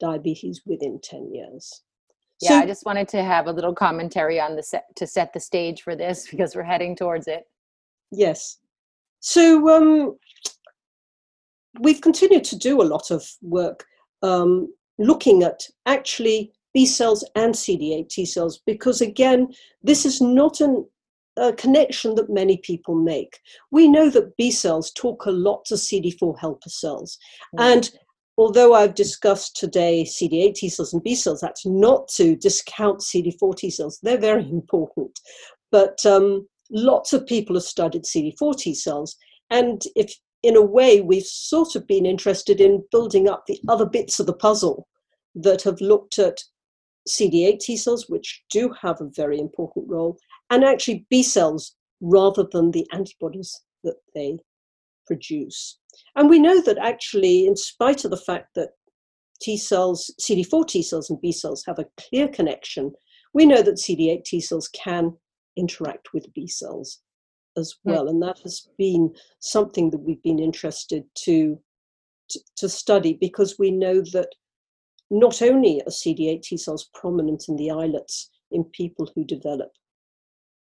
diabetes 0.00 0.62
within 0.66 1.00
10 1.02 1.32
years. 1.32 1.82
Yeah 2.40 2.50
so, 2.50 2.58
i 2.58 2.66
just 2.66 2.84
wanted 2.84 3.08
to 3.08 3.22
have 3.22 3.46
a 3.46 3.52
little 3.52 3.74
commentary 3.74 4.40
on 4.40 4.56
the 4.56 4.62
set 4.62 4.84
to 4.96 5.06
set 5.06 5.32
the 5.32 5.40
stage 5.40 5.82
for 5.82 5.96
this 5.96 6.26
because 6.30 6.54
we're 6.54 6.62
heading 6.62 6.96
towards 6.96 7.26
it. 7.26 7.44
Yes. 8.10 8.58
So 9.20 9.74
um, 9.74 10.18
we've 11.80 12.00
continued 12.00 12.44
to 12.44 12.56
do 12.56 12.80
a 12.80 12.84
lot 12.84 13.10
of 13.10 13.26
work 13.42 13.84
um, 14.22 14.72
looking 14.98 15.42
at 15.42 15.60
actually 15.86 16.52
b 16.72 16.86
cells 16.86 17.28
and 17.36 17.54
cd8 17.54 18.08
t 18.08 18.24
cells 18.24 18.60
because 18.66 19.00
again 19.00 19.48
this 19.82 20.04
is 20.06 20.20
not 20.20 20.60
an, 20.60 20.86
a 21.36 21.52
connection 21.52 22.14
that 22.14 22.30
many 22.30 22.56
people 22.58 22.94
make 22.94 23.38
we 23.70 23.88
know 23.88 24.08
that 24.08 24.36
b 24.36 24.50
cells 24.50 24.92
talk 24.92 25.26
a 25.26 25.30
lot 25.30 25.64
to 25.64 25.74
cd4 25.74 26.38
helper 26.38 26.68
cells 26.68 27.18
mm-hmm. 27.54 27.72
and 27.72 27.90
although 28.36 28.74
I've 28.74 28.94
discussed 28.94 29.56
today 29.56 30.04
CD8 30.04 30.54
T 30.54 30.68
cells 30.68 30.92
and 30.92 31.02
B 31.02 31.14
cells, 31.14 31.40
that's 31.40 31.64
not 31.64 32.08
to 32.16 32.36
discount 32.36 33.00
CD4 33.00 33.56
T 33.56 33.70
cells. 33.70 33.98
They're 34.02 34.18
very 34.18 34.42
important. 34.50 35.18
But 35.70 36.04
um, 36.04 36.46
lots 36.70 37.12
of 37.12 37.26
people 37.26 37.56
have 37.56 37.64
studied 37.64 38.04
CD4 38.04 38.56
T 38.56 38.74
cells. 38.74 39.16
And 39.50 39.82
if, 39.94 40.14
in 40.44 40.56
a 40.56 40.62
way, 40.62 41.00
we've 41.00 41.24
sort 41.24 41.74
of 41.74 41.86
been 41.86 42.04
interested 42.04 42.60
in 42.60 42.84
building 42.90 43.28
up 43.28 43.46
the 43.46 43.58
other 43.66 43.86
bits 43.86 44.20
of 44.20 44.26
the 44.26 44.34
puzzle 44.34 44.86
that 45.34 45.62
have 45.62 45.80
looked 45.80 46.18
at 46.18 46.38
CD8 47.08 47.60
T 47.60 47.76
cells, 47.78 48.10
which 48.10 48.44
do 48.50 48.70
have 48.82 49.00
a 49.00 49.10
very 49.16 49.38
important 49.38 49.88
role, 49.88 50.18
and 50.50 50.62
actually 50.62 51.06
B 51.08 51.22
cells 51.22 51.74
rather 52.02 52.46
than 52.52 52.70
the 52.70 52.86
antibodies 52.92 53.58
that 53.84 53.96
they 54.14 54.38
produce. 55.06 55.78
And 56.14 56.28
we 56.28 56.38
know 56.38 56.60
that 56.60 56.78
actually, 56.78 57.46
in 57.46 57.56
spite 57.56 58.04
of 58.04 58.10
the 58.10 58.18
fact 58.18 58.54
that 58.54 58.70
T 59.40 59.56
cells, 59.56 60.10
CD4 60.20 60.68
T 60.68 60.82
cells 60.82 61.08
and 61.08 61.20
B 61.22 61.32
cells 61.32 61.64
have 61.66 61.78
a 61.78 61.86
clear 61.98 62.28
connection, 62.28 62.92
we 63.32 63.46
know 63.46 63.62
that 63.62 63.76
CD8 63.76 64.24
T 64.24 64.40
cells 64.40 64.68
can 64.68 65.16
interact 65.56 66.12
with 66.12 66.32
B 66.34 66.46
cells 66.46 67.00
as 67.56 67.74
well. 67.84 68.08
And 68.08 68.22
that 68.22 68.40
has 68.40 68.68
been 68.78 69.14
something 69.40 69.90
that 69.90 70.00
we've 70.00 70.22
been 70.22 70.38
interested 70.38 71.04
to, 71.24 71.58
to, 72.30 72.40
to 72.56 72.68
study 72.68 73.18
because 73.20 73.56
we 73.58 73.70
know 73.70 74.02
that 74.12 74.28
not 75.10 75.42
only 75.42 75.80
are 75.82 75.90
CD8 75.90 76.42
T 76.42 76.56
cells 76.56 76.90
prominent 76.94 77.44
in 77.48 77.56
the 77.56 77.70
islets 77.70 78.30
in 78.50 78.64
people 78.64 79.10
who 79.14 79.24
develop 79.24 79.70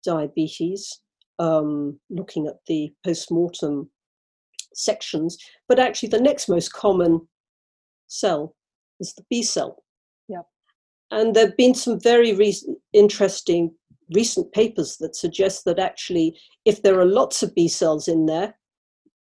diabetes, 0.04 1.00
um, 1.38 1.98
looking 2.10 2.46
at 2.46 2.56
the 2.66 2.92
post-mortem 3.04 3.90
sections, 4.74 5.38
but 5.68 5.78
actually 5.78 6.08
the 6.08 6.20
next 6.20 6.48
most 6.48 6.72
common 6.72 7.26
cell 8.06 8.54
is 9.00 9.14
the 9.14 9.24
B 9.30 9.42
cell. 9.42 9.82
Yeah. 10.28 10.42
And 11.10 11.34
there 11.34 11.46
have 11.46 11.56
been 11.56 11.74
some 11.74 12.00
very 12.00 12.34
recent, 12.34 12.78
interesting 12.92 13.74
recent 14.14 14.52
papers 14.52 14.96
that 14.98 15.16
suggest 15.16 15.64
that 15.64 15.78
actually, 15.78 16.38
if 16.64 16.82
there 16.82 16.98
are 17.00 17.06
lots 17.06 17.42
of 17.42 17.54
B 17.54 17.68
cells 17.68 18.08
in 18.08 18.26
there, 18.26 18.56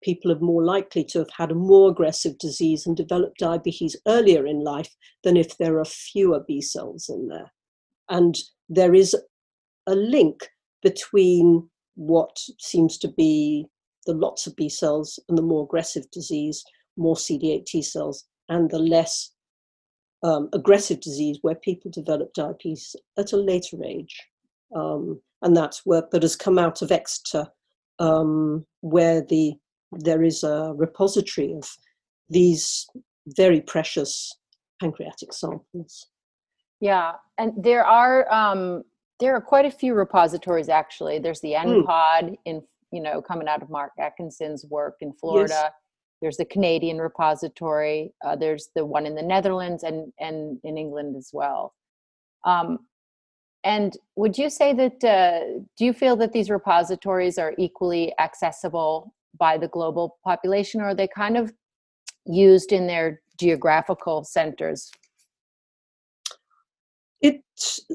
people 0.02 0.30
are 0.30 0.38
more 0.38 0.62
likely 0.62 1.04
to 1.04 1.18
have 1.18 1.30
had 1.37 1.50
a 1.50 1.56
more 1.56 1.90
aggressive 1.90 2.38
disease 2.38 2.87
and 2.87 2.96
develop 2.96 3.37
diabetes 3.38 3.96
earlier 4.06 4.46
in 4.46 4.62
life 4.62 4.94
than 5.25 5.37
if 5.37 5.58
there 5.58 5.78
are 5.78 5.84
fewer 5.84 6.40
B 6.46 6.60
cells 6.60 7.08
in 7.08 7.28
there. 7.28 7.52
And 8.08 8.37
there 8.68 8.94
is 8.94 9.16
a 9.87 9.94
link 9.94 10.48
between 10.82 11.68
what 11.96 12.38
seems 12.60 12.98
to 12.98 13.08
be 13.08 13.66
the 14.06 14.14
lots 14.14 14.46
of 14.46 14.56
B 14.56 14.68
cells 14.68 15.18
and 15.28 15.37
the 15.37 15.42
more 15.42 15.64
aggressive 15.64 16.10
disease, 16.10 16.64
more 16.96 17.16
CD8 17.16 17.66
T 17.66 17.82
cells, 17.82 18.25
and 18.48 18.70
the 18.70 18.78
less 18.78 19.32
um, 20.22 20.48
aggressive 20.52 21.00
disease 21.00 21.38
where 21.42 21.54
people 21.56 21.90
develop 21.90 22.32
diabetes 22.34 22.94
at 23.18 23.32
a 23.32 23.37
later 23.37 23.76
age. 23.84 24.16
Um, 24.75 25.20
and 25.42 25.56
that's 25.56 25.87
work 25.87 26.10
that 26.10 26.22
has 26.22 26.37
come 26.37 26.58
out 26.58 26.82
of 26.82 26.92
Exeter, 26.92 27.46
um, 27.98 28.66
where 28.80 29.22
the 29.22 29.54
there 29.92 30.22
is 30.22 30.44
a 30.44 30.75
repository 30.76 31.54
of 31.54 31.68
these 32.28 32.87
very 33.28 33.60
precious 33.60 34.30
pancreatic 34.80 35.32
samples. 35.32 36.08
Yeah, 36.80 37.12
and 37.38 37.52
there 37.56 37.84
are 37.84 38.30
um, 38.32 38.82
there 39.20 39.34
are 39.34 39.40
quite 39.40 39.64
a 39.64 39.70
few 39.70 39.94
repositories 39.94 40.68
actually. 40.68 41.18
There's 41.18 41.40
the 41.40 41.52
NPOD 41.52 42.22
mm. 42.22 42.37
in 42.44 42.62
you 42.92 43.02
know, 43.02 43.20
coming 43.20 43.48
out 43.48 43.62
of 43.62 43.70
Mark 43.70 43.92
Atkinson's 43.98 44.64
work 44.64 44.96
in 45.00 45.12
Florida. 45.12 45.54
Yes. 45.54 45.72
There's 46.20 46.37
the 46.37 46.44
Canadian 46.44 46.98
repository. 46.98 48.12
Uh, 48.25 48.34
there's 48.34 48.70
the 48.75 48.84
one 48.84 49.06
in 49.06 49.14
the 49.14 49.22
Netherlands 49.22 49.84
and 49.84 50.12
and 50.18 50.58
in 50.64 50.76
England 50.76 51.16
as 51.16 51.30
well. 51.32 51.75
Um, 52.44 52.78
and 53.64 53.96
would 54.16 54.38
you 54.38 54.50
say 54.50 54.72
that 54.72 55.04
uh, 55.04 55.60
do 55.76 55.84
you 55.84 55.92
feel 55.92 56.16
that 56.16 56.32
these 56.32 56.50
repositories 56.50 57.38
are 57.38 57.54
equally 57.58 58.12
accessible 58.18 59.14
by 59.38 59.58
the 59.58 59.68
global 59.68 60.18
population, 60.24 60.80
or 60.80 60.88
are 60.88 60.94
they 60.94 61.08
kind 61.08 61.36
of 61.36 61.52
used 62.24 62.72
in 62.72 62.86
their 62.86 63.20
geographical 63.38 64.24
centers? 64.24 64.90
It 67.20 67.42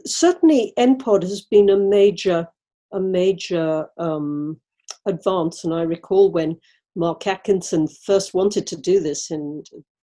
certainly 0.05 0.73
NPOD 0.77 1.23
has 1.23 1.41
been 1.41 1.69
a 1.69 1.77
major 1.77 2.47
a 2.91 2.99
major 2.99 3.87
um, 3.97 4.59
advance. 5.07 5.63
And 5.63 5.73
I 5.73 5.81
recall 5.81 6.31
when 6.31 6.59
Mark 6.95 7.25
Atkinson 7.25 7.87
first 7.87 8.33
wanted 8.33 8.67
to 8.67 8.77
do 8.77 8.99
this 8.99 9.31
in 9.31 9.63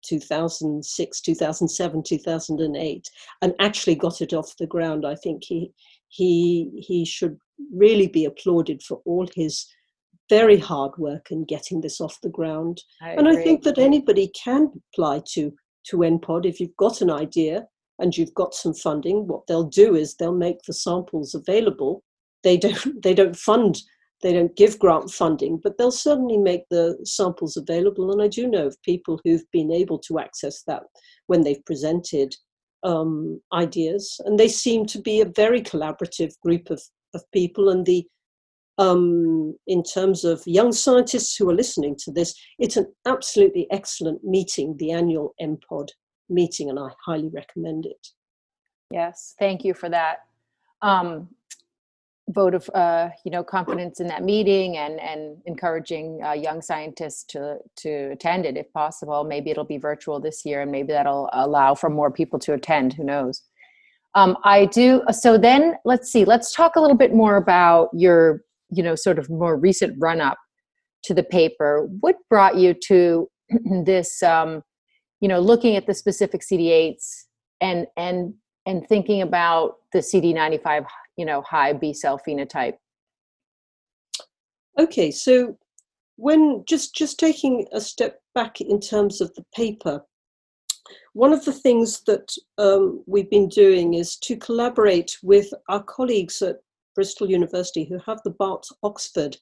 2006, 0.04 1.22
2007, 1.22 2.04
2008, 2.04 3.10
and 3.42 3.54
actually 3.60 3.96
got 3.96 4.22
it 4.22 4.34
off 4.34 4.58
the 4.58 4.68
ground. 4.68 5.06
I 5.06 5.16
think 5.16 5.44
he 5.44 5.72
he 6.10 6.70
he 6.76 7.06
should 7.06 7.38
really 7.74 8.08
be 8.08 8.26
applauded 8.26 8.84
for 8.84 9.02
all 9.06 9.28
his 9.36 9.68
very 10.30 10.58
hard 10.58 10.92
work 10.98 11.32
in 11.32 11.44
getting 11.46 11.82
this 11.82 12.00
off 12.00 12.22
the 12.22 12.30
ground. 12.30 12.82
I 13.02 13.12
and 13.12 13.28
I 13.28 13.36
think 13.36 13.64
that 13.64 13.78
anybody 13.78 14.32
can 14.44 14.72
apply 14.94 15.24
to 15.34 15.54
to 15.88 15.98
NPOD 15.98 16.46
if 16.46 16.60
you've 16.60 16.78
got 16.78 17.02
an 17.02 17.10
idea 17.10 17.68
and 18.00 18.16
you've 18.18 18.34
got 18.34 18.54
some 18.54 18.74
funding. 18.74 19.28
What 19.28 19.48
they'll 19.48 19.64
do 19.64 19.96
is 19.96 20.16
they'll 20.16 20.36
make 20.36 20.62
the 20.64 20.74
samples 20.74 21.34
available. 21.36 22.04
They 22.44 22.58
don't 22.58 23.02
they 23.04 23.14
don't 23.14 23.36
fund 23.36 23.82
they 24.22 24.34
don't 24.34 24.56
give 24.56 24.80
grant 24.80 25.12
funding, 25.12 25.60
but 25.64 25.78
they'll 25.78 25.92
certainly 25.92 26.38
make 26.38 26.64
the 26.70 26.98
samples 27.04 27.58
available. 27.58 28.12
And 28.12 28.22
I 28.22 28.28
do 28.28 28.48
know 28.48 28.68
of 28.68 28.82
people 28.84 29.20
who've 29.24 29.50
been 29.52 29.72
able 29.72 30.00
to 30.00 30.20
access 30.20 30.64
that 30.68 30.84
when 31.28 31.42
they've 31.42 31.66
presented 31.66 32.36
um, 32.84 33.42
ideas. 33.54 34.20
And 34.26 34.40
they 34.40 34.48
seem 34.48 34.86
to 34.88 35.00
be 35.00 35.22
a 35.22 35.32
very 35.36 35.62
collaborative 35.62 36.34
group 36.42 36.70
of, 36.70 36.82
of 37.14 37.24
people. 37.32 37.70
And 37.70 37.86
the 37.86 38.06
um, 38.78 39.56
in 39.68 39.84
terms 39.84 40.24
of 40.24 40.42
young 40.46 40.72
scientists 40.72 41.36
who 41.36 41.50
are 41.50 41.56
listening 41.56 41.96
to 42.04 42.12
this, 42.12 42.34
it's 42.58 42.78
an 42.78 42.92
absolutely 43.06 43.68
excellent 43.70 44.24
meeting, 44.24 44.76
the 44.78 44.92
annual 44.92 45.36
NPOD 45.42 45.90
meeting, 46.30 46.70
and 46.70 46.80
I 46.80 46.88
highly 47.06 47.30
recommend 47.30 47.86
it. 47.86 48.08
Yes, 48.92 49.36
thank 49.38 49.64
you 49.64 49.74
for 49.74 49.90
that. 49.90 50.20
Um, 50.82 51.30
vote 52.30 52.54
of 52.54 52.70
uh, 52.74 53.10
you 53.26 53.32
know 53.32 53.44
confidence 53.44 54.00
in 54.00 54.08
that 54.08 54.24
meeting 54.24 54.78
and 54.78 55.00
and 55.00 55.38
encouraging 55.46 56.22
uh, 56.24 56.34
young 56.34 56.62
scientists 56.62 57.24
to 57.26 57.58
to 57.78 58.12
attend 58.12 58.46
it 58.46 58.58
if 58.58 58.72
possible. 58.74 59.24
Maybe 59.24 59.52
it'll 59.52 59.64
be 59.64 59.78
virtual 59.78 60.20
this 60.20 60.46
year 60.46 60.62
and 60.62 60.72
maybe 60.72 60.94
that'll 60.94 61.30
allow 61.34 61.76
for 61.76 61.90
more 61.90 62.12
people 62.12 62.40
to 62.40 62.54
attend. 62.54 62.94
Who 62.94 63.04
knows? 63.04 63.44
Um, 64.14 64.38
i 64.44 64.66
do 64.66 65.04
so 65.12 65.38
then 65.38 65.76
let's 65.86 66.12
see 66.12 66.26
let's 66.26 66.54
talk 66.54 66.76
a 66.76 66.82
little 66.82 66.98
bit 66.98 67.14
more 67.14 67.38
about 67.38 67.88
your 67.94 68.42
you 68.70 68.84
know 68.84 68.94
sort 68.94 69.18
of 69.18 69.30
more 69.30 69.56
recent 69.56 69.96
run 70.00 70.20
up 70.20 70.38
to 71.04 71.14
the 71.14 71.24
paper. 71.24 71.88
What 72.00 72.18
brought 72.30 72.58
you 72.58 72.74
to 72.88 73.30
this 73.86 74.22
um, 74.24 74.64
you 75.20 75.28
know 75.28 75.40
looking 75.40 75.76
at 75.76 75.88
the 75.88 75.94
specific 75.94 76.42
cd8s 76.42 77.26
and 77.62 77.88
and 77.98 78.34
and 78.66 78.88
thinking 78.88 79.22
about 79.22 79.76
the 79.94 80.00
cd95 80.00 80.86
you 81.18 81.26
know 81.26 81.42
high 81.42 81.74
b 81.74 81.94
cell 81.94 82.20
phenotype 82.28 82.76
Okay, 84.80 85.12
so 85.12 85.58
when 86.16 86.64
just 86.68 86.96
just 86.96 87.20
taking 87.20 87.66
a 87.72 87.82
step 87.82 88.22
back 88.34 88.62
in 88.62 88.80
terms 88.80 89.22
of 89.22 89.34
the 89.36 89.46
paper, 89.54 90.04
one 91.14 91.34
of 91.34 91.44
the 91.46 91.54
things 91.54 92.02
that 92.08 92.34
um, 92.58 93.04
we've 93.06 93.30
been 93.30 93.50
doing 93.50 93.96
is 93.96 94.16
to 94.18 94.38
collaborate 94.38 95.18
with 95.24 95.54
our 95.68 95.84
colleagues 95.84 96.42
at 96.42 96.58
Bristol 96.96 97.30
University 97.30 97.84
who 97.84 98.00
have 98.06 98.22
the 98.24 98.32
BART 98.32 98.66
Oxford 98.84 99.38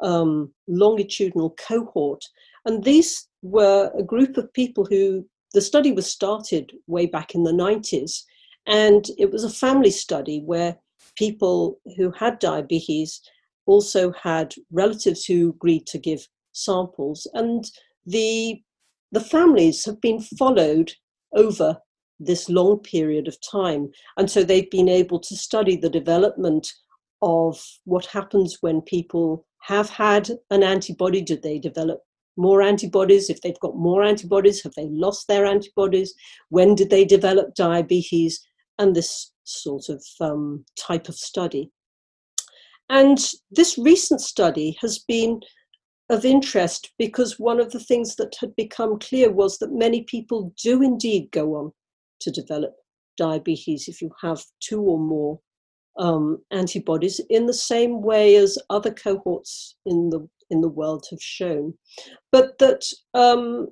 um, 0.00 0.52
longitudinal 0.66 1.50
cohort. 1.50 2.24
And 2.64 2.82
these 2.82 3.28
were 3.42 3.92
a 3.96 4.02
group 4.02 4.36
of 4.36 4.52
people 4.54 4.86
who 4.86 5.26
the 5.52 5.60
study 5.60 5.92
was 5.92 6.10
started 6.10 6.72
way 6.86 7.06
back 7.06 7.34
in 7.34 7.44
the 7.44 7.52
90s. 7.52 8.22
And 8.66 9.06
it 9.18 9.30
was 9.30 9.44
a 9.44 9.50
family 9.50 9.90
study 9.90 10.40
where 10.40 10.78
people 11.16 11.80
who 11.96 12.10
had 12.12 12.38
diabetes 12.38 13.20
also 13.66 14.12
had 14.12 14.54
relatives 14.70 15.24
who 15.24 15.50
agreed 15.50 15.86
to 15.86 15.98
give 15.98 16.26
samples. 16.52 17.26
And 17.34 17.70
the, 18.06 18.60
the 19.12 19.20
families 19.20 19.84
have 19.84 20.00
been 20.00 20.20
followed 20.20 20.92
over 21.34 21.78
this 22.20 22.48
long 22.48 22.78
period 22.78 23.28
of 23.28 23.36
time. 23.40 23.90
And 24.16 24.30
so 24.30 24.44
they've 24.44 24.70
been 24.70 24.88
able 24.88 25.18
to 25.20 25.36
study 25.36 25.76
the 25.76 25.90
development 25.90 26.72
of 27.22 27.62
what 27.84 28.06
happens 28.06 28.58
when 28.60 28.80
people 28.82 29.46
have 29.62 29.88
had 29.88 30.30
an 30.50 30.62
antibody. 30.62 31.22
Did 31.22 31.42
they 31.42 31.58
develop 31.58 32.00
more 32.36 32.62
antibodies? 32.62 33.30
If 33.30 33.40
they've 33.40 33.58
got 33.60 33.76
more 33.76 34.02
antibodies, 34.02 34.62
have 34.62 34.74
they 34.74 34.88
lost 34.90 35.26
their 35.26 35.46
antibodies? 35.46 36.14
When 36.50 36.74
did 36.74 36.90
they 36.90 37.04
develop 37.04 37.54
diabetes? 37.54 38.46
And 38.78 38.94
this 38.94 39.32
sort 39.44 39.88
of 39.88 40.04
um, 40.20 40.64
type 40.78 41.08
of 41.08 41.14
study. 41.14 41.70
And 42.90 43.18
this 43.50 43.78
recent 43.78 44.20
study 44.20 44.76
has 44.80 44.98
been 44.98 45.40
of 46.10 46.24
interest 46.24 46.92
because 46.98 47.38
one 47.38 47.60
of 47.60 47.72
the 47.72 47.80
things 47.80 48.16
that 48.16 48.34
had 48.38 48.54
become 48.56 48.98
clear 48.98 49.32
was 49.32 49.58
that 49.58 49.72
many 49.72 50.02
people 50.02 50.52
do 50.62 50.82
indeed 50.82 51.30
go 51.30 51.54
on 51.54 51.72
to 52.20 52.30
develop 52.30 52.74
diabetes 53.16 53.88
if 53.88 54.02
you 54.02 54.10
have 54.20 54.42
two 54.60 54.82
or 54.82 54.98
more 54.98 55.38
um, 55.98 56.38
antibodies 56.50 57.20
in 57.30 57.46
the 57.46 57.54
same 57.54 58.02
way 58.02 58.36
as 58.36 58.58
other 58.70 58.90
cohorts 58.90 59.76
in 59.86 60.10
the 60.10 60.28
in 60.50 60.60
the 60.60 60.68
world 60.68 61.06
have 61.10 61.22
shown, 61.22 61.72
but 62.30 62.58
that 62.58 62.84
um, 63.14 63.68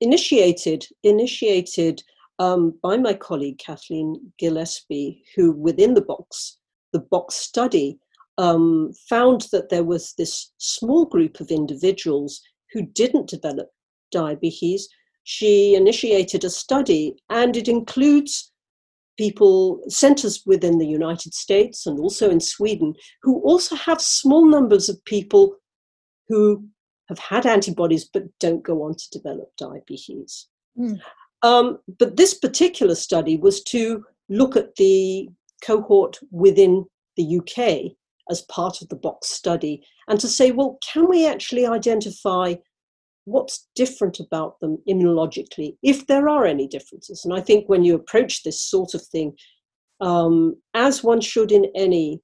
initiated 0.00 0.86
initiated 1.02 2.02
um, 2.38 2.78
by 2.82 2.96
my 2.96 3.14
colleague 3.14 3.58
Kathleen 3.58 4.32
Gillespie, 4.38 5.24
who 5.34 5.52
within 5.52 5.94
the 5.94 6.02
BOX 6.02 6.58
the 6.92 7.00
BOX 7.00 7.34
study 7.34 7.98
um, 8.38 8.92
found 9.08 9.46
that 9.52 9.68
there 9.68 9.84
was 9.84 10.14
this 10.16 10.52
small 10.58 11.04
group 11.04 11.40
of 11.40 11.50
individuals 11.50 12.40
who 12.72 12.82
didn't 12.82 13.28
develop 13.28 13.68
diabetes. 14.10 14.88
She 15.24 15.74
initiated 15.74 16.44
a 16.44 16.50
study, 16.50 17.16
and 17.28 17.56
it 17.56 17.68
includes 17.68 18.52
people, 19.16 19.80
centers 19.88 20.42
within 20.46 20.78
the 20.78 20.86
United 20.86 21.34
States 21.34 21.86
and 21.86 22.00
also 22.00 22.30
in 22.30 22.40
Sweden, 22.40 22.94
who 23.22 23.40
also 23.42 23.76
have 23.76 24.00
small 24.00 24.44
numbers 24.44 24.88
of 24.88 25.04
people 25.04 25.56
who 26.28 26.66
have 27.08 27.18
had 27.18 27.46
antibodies 27.46 28.08
but 28.12 28.24
don't 28.40 28.64
go 28.64 28.82
on 28.82 28.94
to 28.94 29.10
develop 29.18 29.50
diabetes. 29.56 30.48
Mm. 30.78 31.00
Um, 31.44 31.78
but 31.98 32.16
this 32.16 32.32
particular 32.32 32.94
study 32.94 33.36
was 33.36 33.62
to 33.64 34.02
look 34.30 34.56
at 34.56 34.76
the 34.76 35.28
cohort 35.62 36.18
within 36.30 36.86
the 37.16 37.38
UK 37.38 37.92
as 38.30 38.40
part 38.42 38.80
of 38.80 38.88
the 38.88 38.96
BOX 38.96 39.28
study 39.28 39.84
and 40.08 40.18
to 40.20 40.26
say, 40.26 40.52
well, 40.52 40.78
can 40.92 41.06
we 41.06 41.28
actually 41.28 41.66
identify 41.66 42.54
what's 43.26 43.68
different 43.74 44.20
about 44.20 44.58
them 44.60 44.78
immunologically, 44.88 45.76
if 45.82 46.06
there 46.06 46.30
are 46.30 46.46
any 46.46 46.66
differences? 46.66 47.26
And 47.26 47.34
I 47.34 47.42
think 47.42 47.68
when 47.68 47.84
you 47.84 47.94
approach 47.94 48.42
this 48.42 48.62
sort 48.62 48.94
of 48.94 49.02
thing, 49.02 49.36
um, 50.00 50.56
as 50.72 51.04
one 51.04 51.20
should 51.20 51.52
in 51.52 51.66
any 51.74 52.22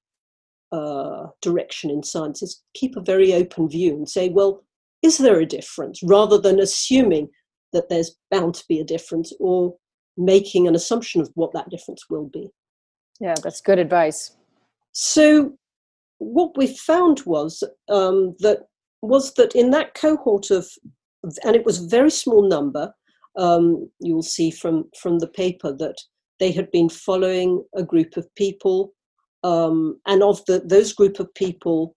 uh, 0.73 1.27
direction 1.43 1.91
in 1.91 2.03
science, 2.03 2.43
is 2.43 2.63
keep 2.73 2.97
a 2.97 3.03
very 3.03 3.35
open 3.35 3.69
view 3.69 3.93
and 3.93 4.09
say, 4.09 4.31
well, 4.31 4.65
is 5.03 5.19
there 5.19 5.41
a 5.41 5.47
difference? 5.47 6.01
Rather 6.03 6.39
than 6.39 6.59
assuming 6.59 7.29
that 7.73 7.89
there's 7.89 8.17
bound 8.31 8.55
to 8.55 8.65
be 8.69 8.81
a 8.81 8.85
difference 8.85 9.33
or 9.41 9.75
making 10.17 10.67
an 10.67 10.75
assumption 10.75 11.21
of 11.21 11.31
what 11.35 11.53
that 11.53 11.71
difference 11.71 12.05
will 12.11 12.29
be. 12.29 12.51
Yeah, 13.21 13.35
that's 13.43 13.61
good 13.61 13.79
advice. 13.79 14.37
So 14.93 15.57
what 16.19 16.57
we 16.57 16.67
found 16.67 17.21
was 17.27 17.63
um, 17.89 18.35
that 18.41 18.67
was 19.03 19.33
that 19.35 19.55
in 19.55 19.71
that 19.71 19.95
cohort 19.95 20.51
of, 20.51 20.69
and 21.45 21.57
it 21.57 21.65
was 21.65 21.83
a 21.83 21.89
very 21.89 22.11
small 22.11 22.47
number. 22.47 22.93
Um, 23.37 23.91
you 24.01 24.15
will 24.15 24.23
see 24.23 24.51
from 24.51 24.85
from 25.01 25.19
the 25.19 25.29
paper 25.29 25.73
that 25.77 25.97
they 26.39 26.53
had 26.53 26.71
been 26.71 26.89
following 26.89 27.65
a 27.77 27.83
group 27.83 28.17
of 28.17 28.27
people, 28.35 28.93
um, 29.45 30.01
and 30.07 30.23
of 30.23 30.45
the 30.47 30.61
those 30.61 30.93
group 30.93 31.21
of 31.21 31.33
people, 31.35 31.95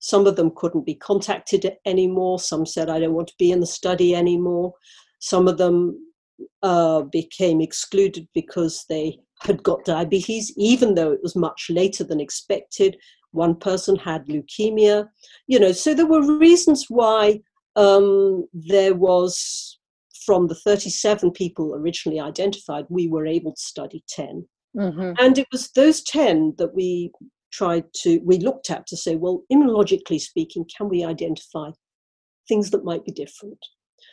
some 0.00 0.26
of 0.26 0.36
them 0.36 0.50
couldn't 0.56 0.86
be 0.86 0.94
contacted 0.94 1.76
anymore. 1.86 2.38
Some 2.38 2.66
said, 2.66 2.90
"I 2.90 2.98
don't 2.98 3.14
want 3.14 3.28
to 3.28 3.38
be 3.38 3.52
in 3.52 3.60
the 3.60 3.66
study 3.66 4.14
anymore." 4.14 4.74
Some 5.20 5.46
of 5.46 5.58
them 5.58 6.10
uh, 6.62 7.02
became 7.02 7.60
excluded 7.60 8.26
because 8.34 8.84
they 8.88 9.18
had 9.42 9.62
got 9.62 9.84
diabetes, 9.84 10.52
even 10.56 10.94
though 10.94 11.12
it 11.12 11.22
was 11.22 11.36
much 11.36 11.70
later 11.70 12.04
than 12.04 12.20
expected. 12.20 12.96
One 13.32 13.54
person 13.54 13.96
had 13.96 14.26
leukemia, 14.26 15.08
you 15.46 15.60
know, 15.60 15.72
so 15.72 15.94
there 15.94 16.06
were 16.06 16.38
reasons 16.38 16.86
why 16.88 17.40
um, 17.76 18.46
there 18.52 18.94
was, 18.94 19.78
from 20.26 20.48
the 20.48 20.54
37 20.54 21.30
people 21.30 21.74
originally 21.74 22.20
identified, 22.20 22.86
we 22.88 23.08
were 23.08 23.26
able 23.26 23.52
to 23.52 23.60
study 23.60 24.02
10. 24.08 24.46
Mm-hmm. 24.76 25.12
And 25.18 25.38
it 25.38 25.46
was 25.52 25.70
those 25.70 26.02
10 26.02 26.54
that 26.58 26.74
we 26.74 27.12
tried 27.52 27.84
to, 28.02 28.20
we 28.24 28.38
looked 28.38 28.70
at 28.70 28.86
to 28.88 28.96
say, 28.96 29.16
well, 29.16 29.42
immunologically 29.52 30.20
speaking, 30.20 30.64
can 30.76 30.88
we 30.88 31.04
identify 31.04 31.70
things 32.48 32.70
that 32.70 32.84
might 32.84 33.04
be 33.04 33.12
different? 33.12 33.58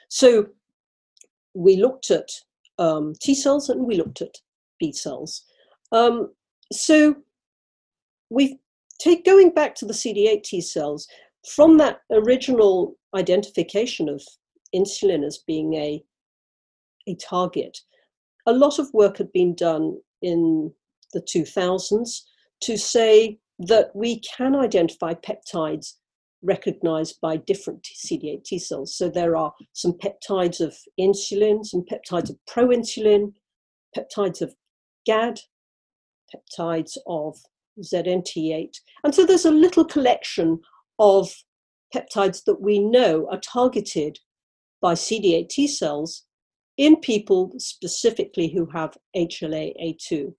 So 0.10 0.47
we 1.54 1.78
looked 1.78 2.12
at 2.12 2.30
um, 2.80 3.13
T 3.21 3.34
cells 3.34 3.69
and 3.69 3.86
we 3.86 3.95
looked 3.95 4.21
at 4.21 4.36
B 4.80 4.91
cells. 4.91 5.43
Um, 5.91 6.32
so 6.71 7.15
we 8.30 8.60
take 9.00 9.26
going 9.26 9.52
back 9.52 9.76
to 9.76 9.86
the 9.86 9.93
CD8 9.93 10.43
T 10.43 10.62
cells 10.62 11.08
from 11.47 11.78
that 11.78 12.02
original 12.12 12.97
identification 13.15 14.10
of 14.10 14.21
insulin 14.76 15.26
as 15.26 15.39
being 15.47 15.73
a 15.76 16.04
a 17.08 17.15
target. 17.15 17.78
A 18.47 18.52
lot 18.52 18.80
of 18.80 18.93
work 18.93 19.17
had 19.17 19.32
been 19.32 19.56
done 19.56 19.97
in 20.21 20.73
the 21.13 21.21
2000s 21.21 22.21
to 22.61 22.77
say 22.77 23.39
that 23.59 23.95
we 23.95 24.19
can 24.19 24.55
identify 24.55 25.13
peptides 25.13 25.93
recognized 26.43 27.19
by 27.21 27.37
different 27.37 27.83
CD8 27.83 28.43
T 28.43 28.59
cells. 28.59 28.95
So 28.95 29.09
there 29.09 29.35
are 29.35 29.53
some 29.73 29.93
peptides 29.93 30.59
of 30.59 30.75
insulin, 30.99 31.65
some 31.65 31.83
peptides 31.91 32.29
of 32.29 32.37
proinsulin, 32.49 33.33
peptides 33.95 34.41
of 34.41 34.53
GAD, 35.05 35.39
peptides 36.33 36.97
of 37.07 37.37
ZNT8. 37.81 38.75
And 39.03 39.13
so 39.13 39.25
there's 39.25 39.45
a 39.45 39.51
little 39.51 39.85
collection 39.85 40.59
of 40.99 41.33
peptides 41.93 42.43
that 42.45 42.61
we 42.61 42.79
know 42.79 43.27
are 43.31 43.39
targeted 43.39 44.19
by 44.81 44.93
CD8 44.93 45.49
T 45.49 45.67
cells 45.67 46.23
in 46.77 46.97
people 46.97 47.53
specifically 47.57 48.49
who 48.49 48.67
have 48.67 48.97
HLA-A2. 49.15 50.33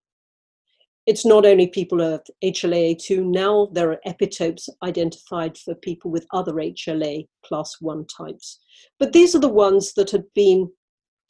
It's 1.09 1.25
not 1.25 1.47
only 1.47 1.67
people 1.67 2.01
have 2.01 2.21
HLA-A2, 2.45 3.25
now 3.25 3.69
there 3.73 3.91
are 3.91 4.01
epitopes 4.07 4.69
identified 4.83 5.57
for 5.57 5.75
people 5.75 6.11
with 6.11 6.27
other 6.33 6.53
HLA 6.53 7.27
class 7.45 7.77
1 7.81 8.07
types. 8.07 8.59
But 8.99 9.13
these 9.13 9.35
are 9.35 9.41
the 9.41 9.49
ones 9.49 9.95
that 9.95 10.11
had 10.11 10.25
been 10.35 10.71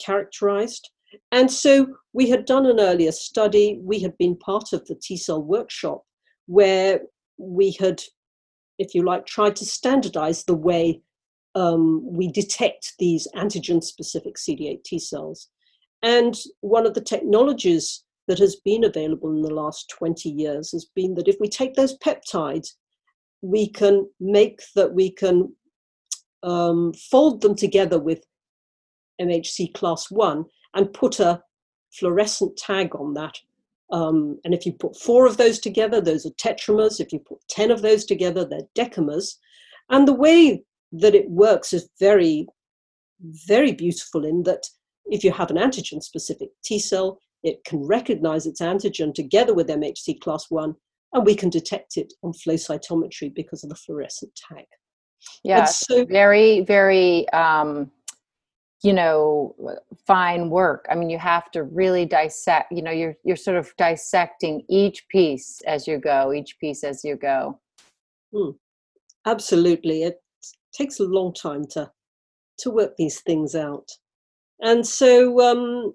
characterized 0.05 0.91
and 1.33 1.51
so 1.51 1.87
we 2.12 2.29
had 2.29 2.45
done 2.45 2.67
an 2.67 2.81
earlier 2.81 3.12
study. 3.12 3.79
We 3.83 4.01
had 4.01 4.17
been 4.19 4.37
part 4.37 4.73
of 4.73 4.87
the 4.87 4.95
T 4.95 5.17
cell 5.17 5.43
workshop 5.43 6.03
where 6.47 7.01
we 7.38 7.73
had, 7.73 8.03
if 8.79 8.95
you 8.95 9.03
like, 9.05 9.27
tried 9.27 9.57
to 9.57 9.64
standardize 9.64 10.45
the 10.45 10.55
way 10.55 11.01
um, 11.55 12.03
we 12.05 12.31
detect 12.31 12.95
these 12.99 13.27
antigen 13.35 13.83
specific 13.83 14.37
CD8 14.37 14.85
T 14.85 14.99
cells. 14.99 15.49
And 16.03 16.38
one 16.61 16.87
of 16.87 16.95
the 16.95 17.01
technologies 17.01 18.05
that 18.29 18.38
has 18.38 18.57
been 18.57 18.85
available 18.85 19.31
in 19.31 19.43
the 19.43 19.53
last 19.53 19.88
20 19.99 20.29
years 20.29 20.73
has 20.73 20.87
been 20.95 21.14
that 21.14 21.29
if 21.29 21.37
we 21.41 21.49
take 21.49 21.75
those 21.75 21.99
peptides, 21.99 22.75
we 23.43 23.69
can 23.69 24.09
make 24.21 24.61
that 24.77 24.93
we 24.93 25.11
can 25.11 25.53
um, 26.43 26.93
fold 27.11 27.41
them 27.41 27.55
together 27.55 27.99
with 27.99 28.23
MHC 29.21 29.75
class 29.75 30.11
1 30.11 30.45
and 30.75 30.93
put 30.93 31.19
a 31.19 31.43
fluorescent 31.91 32.57
tag 32.57 32.95
on 32.95 33.14
that 33.14 33.37
Um, 33.91 34.38
and 34.45 34.53
if 34.53 34.67
you 34.67 34.73
put 34.73 35.01
four 35.01 35.27
of 35.27 35.38
those 35.38 35.59
together, 35.59 36.01
those 36.01 36.27
are 36.27 36.31
tetramers. 36.31 37.01
If 37.01 37.12
you 37.12 37.21
put 37.21 37.38
10 37.49 37.71
of 37.71 37.81
those 37.81 38.05
together, 38.05 38.45
they're 38.45 38.69
decamers. 38.77 39.37
And 39.88 40.07
the 40.07 40.12
way 40.12 40.62
that 40.93 41.14
it 41.14 41.31
works 41.31 41.73
is 41.73 41.88
very, 41.99 42.47
very 43.47 43.73
beautiful 43.73 44.27
in 44.27 44.43
that 44.43 44.64
if 45.07 45.25
you 45.25 45.33
have 45.33 45.51
an 45.51 45.57
antigen 45.57 46.03
specific 46.03 46.51
T 46.62 46.79
cell, 46.79 47.19
it 47.49 47.65
can 47.65 47.79
recognize 47.87 48.47
its 48.47 48.61
antigen 48.61 49.15
together 49.15 49.55
with 49.55 49.69
MHC 49.69 50.21
class 50.21 50.47
1, 50.51 50.75
and 51.15 51.27
we 51.27 51.35
can 51.35 51.49
detect 51.49 51.97
it 51.97 52.13
on 52.23 52.35
flow 52.35 52.55
cytometry 52.55 53.35
because 53.35 53.65
of 53.65 53.71
the 53.71 53.75
fluorescent 53.75 54.33
tag. 54.37 54.67
Yeah, 55.43 55.65
so, 55.65 56.05
very, 56.05 56.61
very, 56.61 57.29
um, 57.31 57.91
you 58.83 58.93
know, 58.93 59.57
fine 60.07 60.51
work. 60.51 60.87
I 60.91 60.95
mean, 60.95 61.09
you 61.09 61.19
have 61.19 61.51
to 61.53 61.65
really 61.65 62.05
dissect. 62.05 62.71
You 62.71 62.83
know, 62.83 62.93
you're 62.93 63.17
you're 63.25 63.37
sort 63.37 63.57
of 63.57 63.73
dissecting 63.79 64.63
each 64.69 65.09
piece 65.09 65.61
as 65.67 65.89
you 65.89 65.99
go, 65.99 66.33
each 66.33 66.59
piece 66.61 66.85
as 66.85 67.03
you 67.03 67.17
go. 67.17 67.59
Hmm. 68.33 68.51
Absolutely, 69.27 70.05
it 70.05 70.21
takes 70.73 71.01
a 71.01 71.05
long 71.05 71.33
time 71.33 71.65
to 71.71 71.91
to 72.59 72.71
work 72.71 72.93
these 72.97 73.21
things 73.21 73.55
out, 73.55 73.89
and 74.61 74.87
so 74.87 75.41
um, 75.41 75.95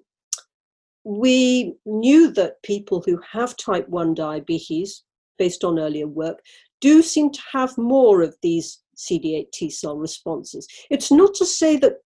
we 1.04 1.76
knew 1.84 2.30
that 2.32 2.62
people 2.62 3.02
who 3.04 3.20
have 3.30 3.56
type 3.56 3.88
1 3.88 4.14
diabetes, 4.14 5.04
based 5.38 5.64
on 5.64 5.78
earlier 5.78 6.08
work, 6.08 6.40
do 6.80 7.02
seem 7.02 7.30
to 7.30 7.40
have 7.52 7.76
more 7.78 8.22
of 8.22 8.36
these 8.42 8.80
CD8 8.96 9.50
T 9.52 9.70
cell 9.70 9.96
responses. 9.96 10.66
It's 10.90 11.10
not 11.10 11.34
to 11.34 11.46
say 11.46 11.76
that 11.78 11.98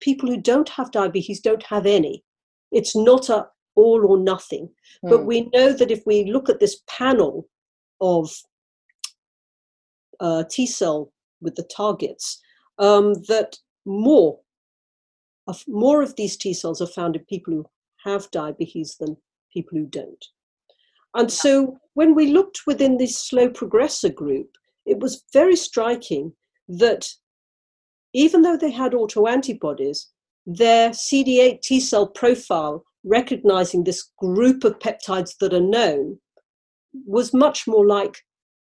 people 0.00 0.28
who 0.28 0.40
don't 0.40 0.68
have 0.70 0.90
diabetes 0.90 1.40
don't 1.40 1.62
have 1.64 1.86
any. 1.86 2.24
It's 2.72 2.96
not 2.96 3.28
a 3.28 3.46
all 3.74 4.04
or 4.06 4.18
nothing. 4.18 4.68
Mm. 5.04 5.10
But 5.10 5.20
hmm. 5.20 5.26
we 5.26 5.40
know 5.54 5.72
that 5.72 5.90
if 5.90 6.02
we 6.06 6.30
look 6.30 6.48
at 6.48 6.60
this 6.60 6.80
panel 6.88 7.48
of 8.00 8.30
uh, 10.20 10.44
T 10.50 10.66
cell 10.66 11.12
with 11.40 11.54
the 11.54 11.68
targets, 11.74 12.40
um, 12.78 13.14
that 13.28 13.56
more 13.84 14.38
of 15.46 15.64
more 15.66 16.02
of 16.02 16.14
these 16.16 16.36
T 16.36 16.54
cells 16.54 16.80
are 16.80 16.86
found 16.86 17.16
in 17.16 17.24
people 17.24 17.54
who 17.54 17.66
have 18.04 18.30
diabetes 18.30 18.96
than 18.98 19.16
people 19.52 19.78
who 19.78 19.86
don't. 19.86 20.24
And 21.14 21.30
so 21.30 21.78
when 21.94 22.14
we 22.14 22.32
looked 22.32 22.60
within 22.66 22.96
this 22.96 23.18
slow 23.18 23.48
progressor 23.48 24.14
group, 24.14 24.48
it 24.86 24.98
was 24.98 25.24
very 25.32 25.56
striking 25.56 26.32
that 26.68 27.08
even 28.14 28.42
though 28.42 28.56
they 28.56 28.70
had 28.70 28.92
autoantibodies, 28.92 30.06
their 30.46 30.90
CD8 30.90 31.60
T 31.60 31.80
cell 31.80 32.06
profile, 32.06 32.84
recognizing 33.04 33.84
this 33.84 34.10
group 34.18 34.64
of 34.64 34.78
peptides 34.78 35.36
that 35.40 35.54
are 35.54 35.60
known, 35.60 36.18
was 37.06 37.32
much 37.32 37.66
more 37.66 37.86
like 37.86 38.16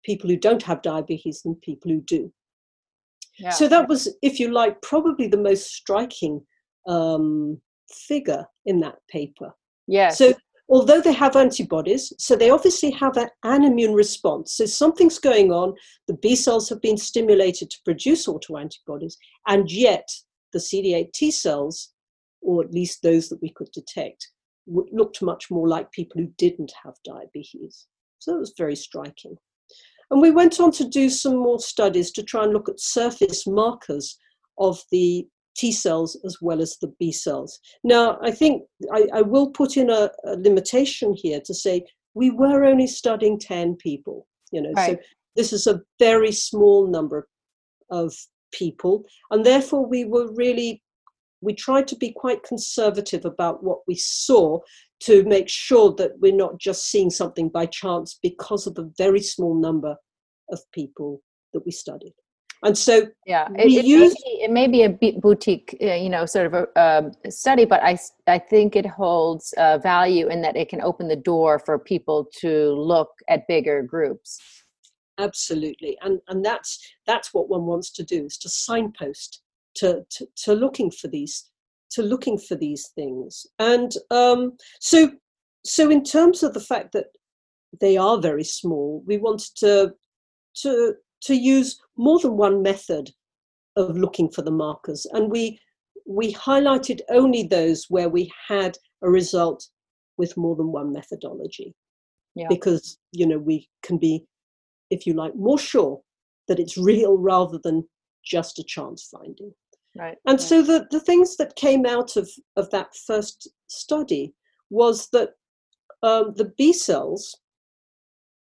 people 0.05 0.29
who 0.29 0.37
don't 0.37 0.63
have 0.63 0.83
diabetes 0.83 1.43
than 1.43 1.55
people 1.57 1.91
who 1.91 2.01
do. 2.03 2.33
Yeah. 3.39 3.51
So 3.51 3.69
that 3.69 3.89
was, 3.89 4.15
if 4.23 4.39
you 4.39 4.53
like, 4.53 4.83
probably 4.83 5.27
the 5.27 5.39
most 5.39 5.73
striking 5.73 6.43
um, 6.87 7.61
figure 7.93 8.47
in 8.67 8.81
that 8.81 8.97
paper. 9.09 9.53
Yes. 9.87 10.19
So 10.19 10.35
although 10.69 11.01
they 11.01 11.13
have 11.13 11.37
antibodies, 11.37 12.13
so 12.19 12.37
they 12.37 12.51
obviously 12.51 12.91
have 12.93 13.17
a, 13.17 13.29
an 13.45 13.65
immune 13.65 13.95
response. 13.95 14.55
So 14.55 14.67
something's 14.67 15.19
going 15.19 15.53
on. 15.53 15.75
The 16.07 16.15
B 16.15 16.37
cells 16.37 16.69
have 16.69 16.81
been 16.81 16.97
stimulated 16.97 17.71
to 17.71 17.79
produce 17.85 18.27
autoantibodies, 18.27 19.15
and 19.47 19.71
yet 19.71 20.09
the 20.53 20.59
CD8 20.59 21.13
T 21.13 21.31
cells, 21.31 21.93
or 22.41 22.65
at 22.65 22.73
least 22.73 23.03
those 23.03 23.29
that 23.29 23.43
we 23.43 23.51
could 23.51 23.71
detect, 23.73 24.31
looked 24.67 25.23
much 25.23 25.51
more 25.51 25.69
like 25.69 25.91
people 25.91 26.21
who 26.21 26.29
didn't 26.39 26.73
have 26.85 26.95
diabetes. 27.05 27.87
So 28.19 28.37
it 28.37 28.41
was 28.41 28.55
very 28.57 28.77
striking. 28.77 29.37
And 30.11 30.21
we 30.21 30.31
went 30.31 30.61
on 30.61 30.73
to 30.73 30.85
do 30.85 31.09
some 31.09 31.37
more 31.37 31.61
studies 31.61 32.11
to 32.13 32.23
try 32.23 32.45
and 32.45 32.53
look 32.53 32.69
at 32.69 32.81
surface 32.81 33.47
markers 33.47 34.19
of 34.59 34.81
the 34.91 35.27
T 35.57 35.73
cells 35.73 36.17
as 36.25 36.39
well 36.41 36.61
as 36.61 36.77
the 36.79 36.93
B 36.99 37.13
cells. 37.13 37.61
Now, 37.85 38.19
I 38.23 38.31
think 38.31 38.63
I, 38.93 39.07
I 39.15 39.23
will 39.23 39.51
put 39.51 39.77
in 39.77 39.91
a, 39.91 40.11
a, 40.25 40.37
limitation 40.37 41.15
here 41.15 41.41
to 41.45 41.55
say 41.55 41.85
we 42.15 42.31
were 42.31 42.65
only 42.65 42.87
studying 42.87 43.39
10 43.39 43.77
people, 43.77 44.27
you 44.53 44.63
know, 44.63 44.73
right. 44.77 44.93
so 44.93 45.05
this 45.37 45.53
is 45.53 45.67
a 45.67 45.81
very 45.99 46.33
small 46.33 46.87
number 46.87 47.29
of 47.91 48.15
people, 48.53 49.05
and 49.31 49.45
therefore 49.45 49.87
we 49.87 50.05
were 50.05 50.33
really 50.35 50.83
we 51.43 51.55
tried 51.55 51.89
to 51.89 51.97
be 51.97 52.13
quite 52.13 52.43
conservative 52.43 53.25
about 53.25 53.65
what 53.65 53.79
we 53.89 53.95
saw 53.95 54.59
to 55.01 55.25
make 55.25 55.49
sure 55.49 55.95
that 55.95 56.13
we're 56.21 56.35
not 56.35 56.59
just 56.59 56.91
seeing 56.91 57.09
something 57.09 57.49
by 57.49 57.65
chance 57.65 58.19
because 58.23 58.67
of 58.67 58.75
the 58.75 58.93
very 58.99 59.21
small 59.21 59.55
number 59.55 59.97
of 60.51 60.61
people 60.73 61.23
that 61.55 61.65
we 61.65 61.73
studied 61.73 62.13
and 62.63 62.77
so 62.77 63.07
yeah 63.27 63.49
it, 63.57 63.73
it, 63.73 63.85
use, 63.85 64.15
may, 64.25 64.31
be, 64.31 64.43
it 64.43 64.51
may 64.51 64.67
be 64.67 64.83
a 64.83 65.21
boutique 65.21 65.77
uh, 65.83 65.95
you 65.95 66.09
know 66.09 66.27
sort 66.27 66.47
of 66.47 66.55
a, 66.55 66.81
um, 66.81 67.13
study 67.29 67.65
but 67.65 67.83
i 67.83 67.99
i 68.27 68.39
think 68.39 68.77
it 68.77 68.87
holds 68.87 69.53
uh, 69.57 69.79
value 69.79 70.29
in 70.29 70.43
that 70.43 70.57
it 70.57 70.69
can 70.69 70.81
open 70.83 71.09
the 71.09 71.17
door 71.17 71.59
for 71.59 71.79
people 71.79 72.27
to 72.39 72.73
look 72.73 73.11
at 73.29 73.47
bigger 73.49 73.83
groups. 73.83 74.41
Absolutely 75.19 75.99
and 76.03 76.21
and 76.29 76.45
that's 76.45 76.79
that's 77.07 77.35
what 77.35 77.49
one 77.49 77.67
wants 77.67 77.91
to 77.93 78.03
do 78.03 78.25
is 78.25 78.39
to 78.39 78.49
signpost 78.49 79.43
to 79.75 80.05
to, 80.11 80.27
to 80.37 80.55
looking 80.55 80.91
for 80.91 81.09
these 81.09 81.51
to 81.91 82.03
looking 82.03 82.39
for 82.39 82.55
these 82.55 82.89
things. 82.95 83.47
And 83.59 83.93
um, 84.11 84.57
so 84.81 85.13
so 85.65 85.91
in 85.91 86.05
terms 86.05 86.43
of 86.43 86.55
the 86.55 86.61
fact 86.61 86.93
that 86.93 87.07
they 87.81 87.97
are 87.97 88.21
very 88.21 88.45
small 88.45 89.03
we 89.07 89.19
wanted 89.19 89.51
to 89.57 89.93
to 90.63 90.95
to 91.23 91.35
use 91.35 91.81
more 91.97 92.19
than 92.19 92.37
one 92.37 92.63
method 92.63 93.11
of 93.77 93.97
looking 93.97 94.31
for 94.31 94.43
the 94.43 94.51
markers. 94.51 95.07
And 95.13 95.31
we, 95.31 95.59
we 96.07 96.33
highlighted 96.35 97.01
only 97.11 97.45
those 97.45 97.87
where 97.89 98.09
we 98.09 98.31
had 98.49 98.77
a 99.03 99.11
result 99.11 99.67
with 100.17 100.37
more 100.37 100.57
than 100.57 100.73
one 100.73 100.93
methodology. 100.93 101.75
Yeah. 102.35 102.47
Because, 102.49 102.99
you 103.13 103.27
know, 103.27 103.39
we 103.39 103.69
can 103.83 103.99
be, 103.99 104.25
if 104.91 105.07
you 105.07 105.15
like, 105.15 105.35
more 105.35 105.59
sure 105.59 106.01
that 106.49 106.59
it's 106.59 106.77
real 106.77 107.17
rather 107.17 107.59
than 107.63 107.87
just 108.25 108.59
a 108.59 108.65
chance 108.65 109.09
finding. 109.11 109.53
Right. 109.97 110.17
And 110.27 110.39
right. 110.39 110.41
so 110.41 110.63
the, 110.63 110.87
the 110.91 111.01
things 111.01 111.37
that 111.37 111.57
came 111.57 111.87
out 111.87 112.17
of, 112.17 112.29
of 112.57 112.71
that 112.71 112.89
first 113.07 113.49
study 113.67 114.33
was 114.71 115.09
that 115.13 115.31
um, 116.03 116.33
the 116.37 116.53
B 116.57 116.73
cells 116.73 117.37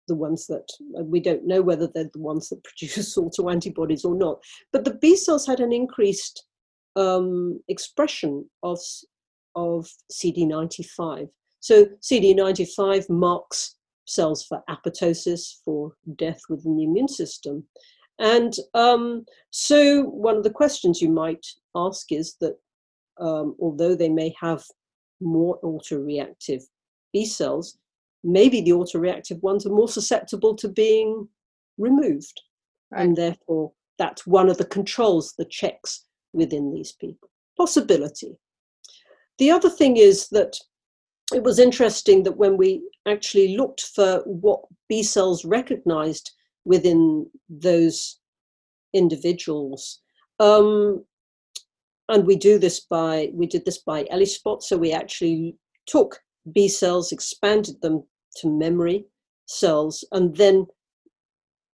the 0.08 0.14
ones 0.14 0.46
that 0.46 0.66
we 1.04 1.20
don't 1.20 1.46
know 1.46 1.62
whether 1.62 1.86
they're 1.86 2.10
the 2.12 2.18
ones 2.20 2.48
that 2.48 2.62
produce 2.64 3.16
autoantibodies 3.16 4.04
or 4.04 4.14
not. 4.14 4.42
But 4.72 4.84
the 4.84 4.94
B 4.94 5.16
cells 5.16 5.46
had 5.46 5.60
an 5.60 5.72
increased 5.72 6.44
um, 6.96 7.60
expression 7.68 8.48
of, 8.62 8.78
of 9.54 9.88
CD95. 10.12 11.28
So 11.60 11.86
CD95 12.02 13.08
marks 13.10 13.76
cells 14.06 14.44
for 14.44 14.62
apoptosis, 14.68 15.56
for 15.64 15.92
death 16.16 16.40
within 16.48 16.76
the 16.76 16.84
immune 16.84 17.08
system. 17.08 17.64
And 18.18 18.52
um, 18.74 19.24
so, 19.50 20.02
one 20.02 20.36
of 20.36 20.44
the 20.44 20.50
questions 20.50 21.00
you 21.00 21.10
might 21.10 21.46
ask 21.74 22.12
is 22.12 22.36
that 22.40 22.56
um, 23.18 23.56
although 23.58 23.94
they 23.94 24.10
may 24.10 24.34
have 24.40 24.62
more 25.20 25.58
autoreactive 25.62 26.62
B 27.12 27.24
cells, 27.24 27.78
maybe 28.22 28.60
the 28.60 28.72
autoreactive 28.72 29.42
ones 29.42 29.66
are 29.66 29.70
more 29.70 29.88
susceptible 29.88 30.54
to 30.56 30.68
being 30.68 31.28
removed. 31.78 32.40
Right. 32.90 33.02
And 33.02 33.16
therefore, 33.16 33.72
that's 33.98 34.26
one 34.26 34.48
of 34.48 34.58
the 34.58 34.64
controls, 34.64 35.34
the 35.36 35.44
checks 35.44 36.04
within 36.32 36.72
these 36.72 36.92
people. 36.92 37.30
Possibility. 37.56 38.36
The 39.38 39.50
other 39.50 39.70
thing 39.70 39.96
is 39.96 40.28
that 40.30 40.56
it 41.34 41.42
was 41.42 41.58
interesting 41.58 42.22
that 42.24 42.36
when 42.36 42.56
we 42.56 42.82
actually 43.06 43.56
looked 43.56 43.82
for 43.94 44.22
what 44.24 44.60
B 44.88 45.02
cells 45.02 45.44
recognized 45.44 46.32
within 46.64 47.26
those 47.48 48.18
individuals, 48.92 50.00
um, 50.40 51.04
and 52.08 52.26
we 52.26 52.36
do 52.36 52.58
this 52.58 52.80
by 52.80 53.30
we 53.32 53.46
did 53.46 53.64
this 53.64 53.78
by 53.78 54.04
ELISpot, 54.04 54.62
so 54.62 54.76
we 54.76 54.92
actually 54.92 55.56
took 55.86 56.20
B 56.52 56.68
cells, 56.68 57.12
expanded 57.12 57.80
them 57.82 58.04
to 58.36 58.48
memory 58.48 59.06
cells, 59.46 60.04
and 60.12 60.36
then 60.36 60.66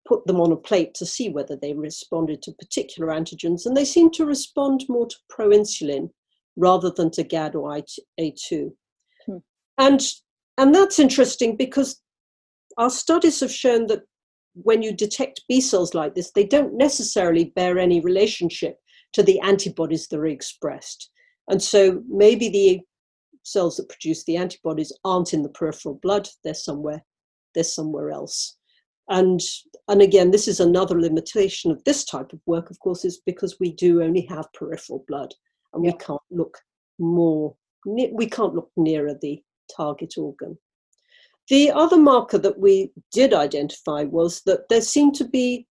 put 0.06 0.26
them 0.26 0.40
on 0.40 0.52
a 0.52 0.56
plate 0.56 0.94
to 0.94 1.06
see 1.06 1.28
whether 1.28 1.56
they 1.56 1.74
responded 1.74 2.42
to 2.42 2.52
particular 2.52 3.12
antigens. 3.12 3.66
And 3.66 3.76
they 3.76 3.84
seemed 3.84 4.12
to 4.14 4.26
respond 4.26 4.84
more 4.88 5.06
to 5.06 5.16
proinsulin 5.30 6.10
rather 6.56 6.90
than 6.90 7.10
to 7.12 7.24
GAD 7.24 7.54
or 7.54 7.80
A2. 8.20 8.72
Hmm. 9.26 9.36
And, 9.78 10.00
and 10.58 10.74
that's 10.74 10.98
interesting 10.98 11.56
because 11.56 12.00
our 12.78 12.90
studies 12.90 13.40
have 13.40 13.50
shown 13.50 13.86
that 13.88 14.02
when 14.54 14.82
you 14.82 14.92
detect 14.92 15.44
B 15.48 15.60
cells 15.60 15.94
like 15.94 16.14
this, 16.14 16.32
they 16.32 16.44
don't 16.44 16.76
necessarily 16.76 17.52
bear 17.56 17.78
any 17.78 18.00
relationship 18.00 18.78
to 19.12 19.22
the 19.22 19.40
antibodies 19.40 20.08
that 20.08 20.18
are 20.18 20.26
expressed. 20.26 21.10
And 21.48 21.62
so 21.62 22.02
maybe 22.08 22.48
the 22.48 22.80
cells 23.46 23.76
that 23.76 23.88
produce 23.88 24.24
the 24.24 24.36
antibodies 24.36 24.92
aren't 25.04 25.32
in 25.32 25.42
the 25.42 25.48
peripheral 25.50 25.98
blood, 26.02 26.28
they're 26.42 26.54
somewhere, 26.54 27.04
they're 27.54 27.64
somewhere 27.64 28.10
else. 28.10 28.56
And, 29.08 29.40
and 29.88 30.02
again, 30.02 30.32
this 30.32 30.48
is 30.48 30.58
another 30.58 31.00
limitation 31.00 31.70
of 31.70 31.82
this 31.84 32.04
type 32.04 32.32
of 32.32 32.40
work, 32.46 32.70
of 32.70 32.78
course, 32.80 33.04
is 33.04 33.22
because 33.24 33.60
we 33.60 33.72
do 33.72 34.02
only 34.02 34.22
have 34.22 34.52
peripheral 34.52 35.04
blood 35.06 35.32
and 35.72 35.84
yeah. 35.84 35.92
we 35.92 35.98
can't 35.98 36.20
look 36.30 36.58
more, 36.98 37.54
we 37.84 38.28
can't 38.28 38.54
look 38.54 38.70
nearer 38.76 39.14
the 39.20 39.40
target 39.74 40.14
organ. 40.18 40.58
The 41.48 41.70
other 41.70 41.96
marker 41.96 42.38
that 42.38 42.58
we 42.58 42.90
did 43.12 43.32
identify 43.32 44.02
was 44.02 44.42
that 44.46 44.68
there 44.68 44.80
seemed 44.80 45.14
to 45.16 45.24
be 45.24 45.68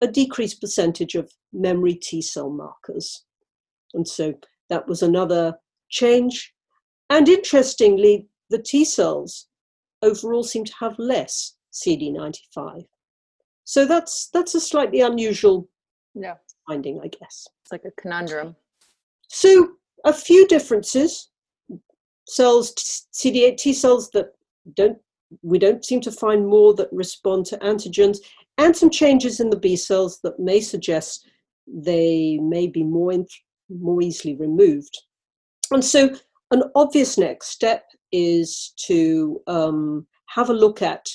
a 0.00 0.06
decreased 0.06 0.60
percentage 0.60 1.16
of 1.16 1.32
memory 1.52 1.94
T 1.94 2.22
cell 2.22 2.50
markers. 2.50 3.24
And 3.94 4.06
so 4.06 4.34
that 4.68 4.86
was 4.86 5.02
another 5.02 5.58
change. 5.88 6.54
And 7.10 7.28
interestingly, 7.28 8.26
the 8.50 8.58
T 8.58 8.84
cells 8.84 9.46
overall 10.02 10.42
seem 10.42 10.64
to 10.64 10.74
have 10.80 10.98
less 10.98 11.54
CD95. 11.72 12.86
So 13.64 13.84
that's 13.84 14.28
that's 14.32 14.54
a 14.54 14.60
slightly 14.60 15.00
unusual 15.00 15.68
yeah. 16.14 16.34
finding, 16.66 17.00
I 17.00 17.08
guess. 17.08 17.46
It's 17.62 17.72
like 17.72 17.84
a 17.84 18.00
conundrum. 18.00 18.56
So 19.28 19.72
a 20.04 20.12
few 20.12 20.46
differences. 20.46 21.30
Cells, 22.28 22.74
CD8 23.14 23.56
T 23.56 23.72
cells 23.72 24.10
that 24.10 24.32
don't 24.74 24.98
we 25.42 25.58
don't 25.58 25.84
seem 25.84 26.00
to 26.02 26.12
find 26.12 26.46
more 26.46 26.74
that 26.74 26.88
respond 26.92 27.46
to 27.46 27.58
antigens, 27.58 28.18
and 28.58 28.76
some 28.76 28.90
changes 28.90 29.40
in 29.40 29.50
the 29.50 29.58
B 29.58 29.76
cells 29.76 30.20
that 30.22 30.38
may 30.38 30.60
suggest 30.60 31.28
they 31.66 32.38
may 32.40 32.66
be 32.68 32.84
more 32.84 33.12
in, 33.12 33.26
more 33.68 34.00
easily 34.02 34.36
removed. 34.36 34.96
And 35.70 35.84
so, 35.84 36.14
an 36.50 36.62
obvious 36.74 37.18
next 37.18 37.48
step 37.48 37.84
is 38.12 38.72
to 38.86 39.40
um, 39.46 40.06
have 40.28 40.50
a 40.50 40.54
look 40.54 40.82
at 40.82 41.06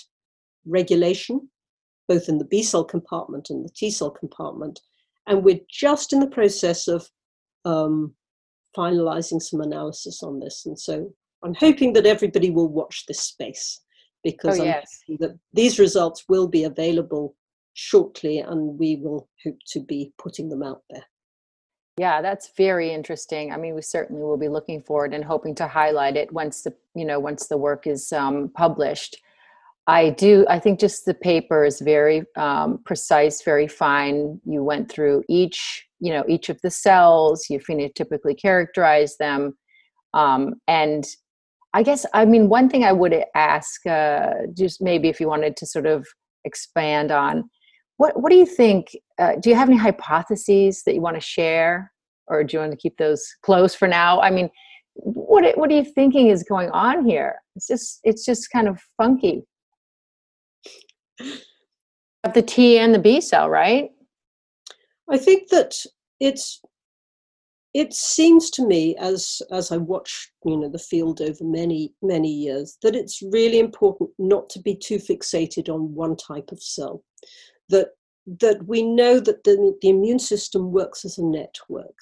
regulation, 0.65 1.49
both 2.07 2.27
in 2.27 2.37
the 2.37 2.45
B 2.45 2.63
cell 2.63 2.83
compartment 2.83 3.49
and 3.49 3.63
the 3.63 3.73
T 3.75 3.89
cell 3.91 4.11
compartment. 4.11 4.79
And 5.27 5.43
we're 5.43 5.61
just 5.69 6.13
in 6.13 6.19
the 6.19 6.27
process 6.27 6.87
of 6.87 7.07
um, 7.65 8.13
finalizing 8.75 9.41
some 9.41 9.61
analysis 9.61 10.23
on 10.23 10.39
this. 10.39 10.65
And 10.65 10.77
so 10.77 11.11
I'm 11.43 11.53
hoping 11.53 11.93
that 11.93 12.05
everybody 12.05 12.49
will 12.49 12.67
watch 12.67 13.05
this 13.07 13.21
space 13.21 13.81
because 14.23 14.59
oh, 14.59 14.63
yes. 14.63 14.99
that 15.19 15.37
these 15.53 15.79
results 15.79 16.25
will 16.27 16.47
be 16.47 16.63
available 16.63 17.35
shortly 17.73 18.39
and 18.39 18.77
we 18.77 18.97
will 18.97 19.29
hope 19.43 19.57
to 19.67 19.79
be 19.79 20.13
putting 20.17 20.49
them 20.49 20.63
out 20.63 20.81
there. 20.89 21.05
Yeah, 22.01 22.23
that's 22.23 22.49
very 22.57 22.91
interesting. 22.91 23.53
I 23.53 23.57
mean, 23.57 23.75
we 23.75 23.83
certainly 23.83 24.23
will 24.23 24.35
be 24.35 24.47
looking 24.47 24.81
forward 24.81 25.13
and 25.13 25.23
hoping 25.23 25.53
to 25.53 25.67
highlight 25.67 26.17
it 26.17 26.33
once 26.33 26.63
the 26.63 26.73
you 26.95 27.05
know 27.05 27.19
once 27.19 27.45
the 27.45 27.59
work 27.59 27.85
is 27.85 28.11
um, 28.11 28.49
published. 28.55 29.17
I 29.85 30.09
do. 30.09 30.43
I 30.49 30.57
think 30.57 30.79
just 30.79 31.05
the 31.05 31.13
paper 31.13 31.63
is 31.63 31.79
very 31.79 32.23
um, 32.37 32.79
precise, 32.85 33.43
very 33.43 33.67
fine. 33.67 34.41
You 34.45 34.63
went 34.63 34.89
through 34.91 35.21
each 35.29 35.87
you 35.99 36.11
know 36.11 36.23
each 36.27 36.49
of 36.49 36.59
the 36.63 36.71
cells. 36.71 37.45
You 37.51 37.59
phenotypically 37.59 38.35
characterize 38.41 39.17
them, 39.17 39.55
um, 40.15 40.55
and 40.67 41.05
I 41.75 41.83
guess 41.83 42.03
I 42.15 42.25
mean 42.25 42.49
one 42.49 42.67
thing 42.67 42.83
I 42.83 42.93
would 42.93 43.13
ask, 43.35 43.85
uh, 43.85 44.47
just 44.57 44.81
maybe 44.81 45.07
if 45.09 45.19
you 45.19 45.27
wanted 45.27 45.55
to 45.57 45.67
sort 45.67 45.85
of 45.85 46.07
expand 46.45 47.11
on 47.11 47.47
what 48.01 48.19
what 48.19 48.31
do 48.31 48.35
you 48.35 48.47
think? 48.47 48.97
Uh, 49.19 49.33
do 49.39 49.51
you 49.51 49.55
have 49.55 49.69
any 49.69 49.77
hypotheses 49.77 50.81
that 50.83 50.95
you 50.95 51.01
want 51.01 51.17
to 51.17 51.21
share, 51.21 51.91
or 52.25 52.43
do 52.43 52.57
you 52.57 52.59
want 52.59 52.71
to 52.71 52.77
keep 52.77 52.97
those 52.97 53.23
close 53.43 53.75
for 53.75 53.87
now? 53.87 54.19
I 54.19 54.31
mean, 54.31 54.49
what 54.95 55.55
what 55.55 55.69
are 55.69 55.75
you 55.75 55.85
thinking 55.85 56.29
is 56.29 56.41
going 56.41 56.71
on 56.71 57.05
here? 57.05 57.35
It's 57.55 57.67
just 57.67 57.99
it's 58.03 58.25
just 58.25 58.51
kind 58.51 58.67
of 58.67 58.81
funky. 58.97 59.43
The 62.33 62.41
T 62.41 62.79
and 62.79 62.91
the 62.91 62.99
B 63.07 63.21
cell, 63.21 63.51
right? 63.51 63.91
I 65.07 65.19
think 65.19 65.49
that 65.49 65.75
it's 66.19 66.59
it 67.75 67.93
seems 67.93 68.49
to 68.49 68.67
me 68.67 68.97
as 68.97 69.41
as 69.49 69.71
i 69.71 69.77
watch 69.77 70.29
you 70.43 70.57
know 70.57 70.67
the 70.69 70.85
field 70.91 71.21
over 71.21 71.43
many 71.45 71.93
many 72.01 72.29
years 72.29 72.77
that 72.81 72.95
it's 72.95 73.21
really 73.31 73.59
important 73.59 74.09
not 74.19 74.49
to 74.49 74.59
be 74.59 74.75
too 74.75 74.97
fixated 74.97 75.69
on 75.69 75.95
one 75.95 76.17
type 76.17 76.51
of 76.51 76.61
cell 76.61 77.01
that 77.71 77.89
that 78.39 78.65
we 78.67 78.83
know 78.83 79.19
that 79.19 79.43
the, 79.43 79.75
the 79.81 79.89
immune 79.89 80.19
system 80.19 80.71
works 80.71 81.03
as 81.03 81.17
a 81.17 81.25
network 81.25 81.95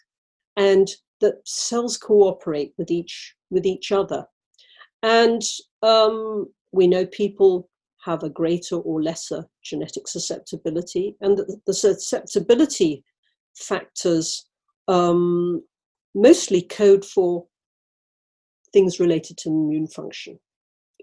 and 0.57 0.89
that 1.21 1.35
cells 1.45 1.97
cooperate 1.97 2.73
with 2.77 2.91
each 2.91 3.35
with 3.49 3.65
each 3.65 3.91
other. 3.91 4.25
And 5.01 5.41
um, 5.81 6.47
we 6.71 6.87
know 6.87 7.05
people 7.05 7.69
have 8.03 8.23
a 8.23 8.29
greater 8.29 8.75
or 8.75 9.01
lesser 9.01 9.45
genetic 9.63 10.07
susceptibility 10.07 11.15
and 11.21 11.37
that 11.37 11.61
the 11.65 11.73
susceptibility 11.73 13.03
factors 13.55 14.45
um, 14.87 15.63
mostly 16.15 16.61
code 16.61 17.05
for 17.05 17.45
things 18.73 18.99
related 18.99 19.37
to 19.37 19.49
immune 19.49 19.87
function 19.87 20.39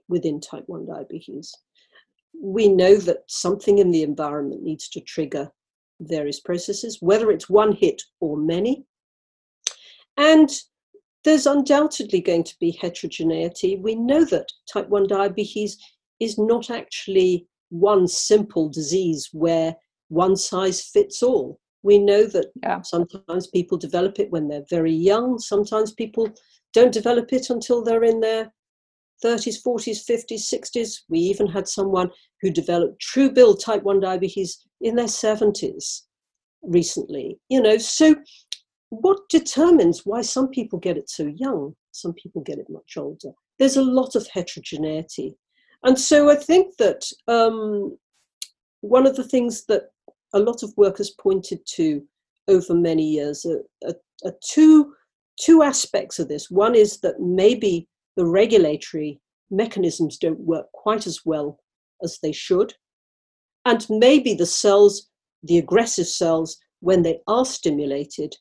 within 0.08 0.40
type 0.40 0.64
1 0.66 0.86
diabetes 0.86 1.52
we 2.40 2.68
know 2.68 2.96
that 2.96 3.18
something 3.28 3.78
in 3.78 3.90
the 3.90 4.02
environment 4.02 4.62
needs 4.62 4.88
to 4.90 5.00
trigger 5.00 5.50
various 6.00 6.40
processes, 6.40 6.98
whether 7.00 7.30
it's 7.30 7.48
one 7.48 7.72
hit 7.72 8.02
or 8.20 8.36
many. 8.36 8.84
And 10.16 10.50
there's 11.24 11.46
undoubtedly 11.46 12.20
going 12.20 12.44
to 12.44 12.56
be 12.60 12.78
heterogeneity. 12.80 13.76
We 13.76 13.94
know 13.94 14.24
that 14.26 14.48
type 14.72 14.88
1 14.88 15.08
diabetes 15.08 15.76
is 16.20 16.38
not 16.38 16.70
actually 16.70 17.46
one 17.70 18.06
simple 18.06 18.68
disease 18.68 19.28
where 19.32 19.74
one 20.08 20.36
size 20.36 20.82
fits 20.82 21.22
all. 21.22 21.58
We 21.82 21.98
know 21.98 22.26
that 22.26 22.46
yeah. 22.62 22.82
sometimes 22.82 23.48
people 23.48 23.76
develop 23.76 24.18
it 24.18 24.30
when 24.30 24.48
they're 24.48 24.64
very 24.70 24.92
young, 24.92 25.38
sometimes 25.38 25.92
people 25.92 26.28
don't 26.72 26.92
develop 26.92 27.32
it 27.32 27.50
until 27.50 27.82
they're 27.82 28.04
in 28.04 28.20
their 28.20 28.52
30s, 29.24 29.56
40s, 29.64 30.08
50s, 30.08 30.52
60s. 30.52 31.02
We 31.08 31.18
even 31.18 31.46
had 31.46 31.68
someone 31.68 32.10
who 32.42 32.50
developed 32.50 33.00
true 33.00 33.30
bill 33.30 33.56
type 33.56 33.82
1 33.82 34.00
diabetes 34.00 34.66
in 34.80 34.96
their 34.96 35.06
70s 35.06 36.02
recently. 36.62 37.38
You 37.48 37.62
know, 37.62 37.78
so 37.78 38.16
what 38.90 39.18
determines 39.28 40.04
why 40.04 40.22
some 40.22 40.48
people 40.48 40.78
get 40.78 40.96
it 40.96 41.10
so 41.10 41.26
young, 41.36 41.74
some 41.92 42.12
people 42.14 42.42
get 42.42 42.58
it 42.58 42.66
much 42.68 42.96
older? 42.96 43.30
There's 43.58 43.76
a 43.76 43.82
lot 43.82 44.14
of 44.14 44.26
heterogeneity. 44.28 45.36
And 45.82 45.98
so 45.98 46.30
I 46.30 46.36
think 46.36 46.76
that 46.76 47.04
um, 47.28 47.96
one 48.80 49.06
of 49.06 49.16
the 49.16 49.24
things 49.24 49.64
that 49.66 49.90
a 50.34 50.38
lot 50.38 50.62
of 50.62 50.72
work 50.76 50.98
has 50.98 51.10
pointed 51.10 51.60
to 51.74 52.02
over 52.48 52.74
many 52.74 53.04
years 53.04 53.44
are, 53.44 53.62
are, 53.88 53.94
are 54.24 54.34
two, 54.44 54.94
two 55.40 55.62
aspects 55.62 56.18
of 56.18 56.28
this. 56.28 56.50
One 56.50 56.74
is 56.74 57.00
that 57.00 57.20
maybe 57.20 57.88
the 58.16 58.26
regulatory 58.26 59.20
mechanisms 59.50 60.18
don't 60.18 60.40
work 60.40 60.66
quite 60.72 61.06
as 61.06 61.20
well 61.24 61.58
as 62.02 62.18
they 62.22 62.32
should. 62.32 62.74
And 63.64 63.86
maybe 63.88 64.34
the 64.34 64.46
cells, 64.46 65.08
the 65.42 65.58
aggressive 65.58 66.06
cells, 66.06 66.58
when 66.80 67.02
they 67.02 67.20
are 67.26 67.44
stimulated, 67.44 68.36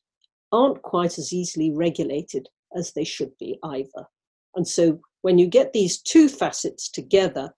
aren't 0.51 0.81
quite 0.81 1.17
as 1.17 1.33
easily 1.33 1.71
regulated 1.71 2.47
as 2.75 2.93
they 2.93 3.03
should 3.03 3.31
be 3.39 3.57
either. 3.63 4.07
And 4.55 4.67
so 4.67 4.99
when 5.21 5.38
you 5.38 5.47
get 5.47 5.73
these 5.73 6.01
two 6.01 6.29
facets 6.29 6.89
together 6.89 7.53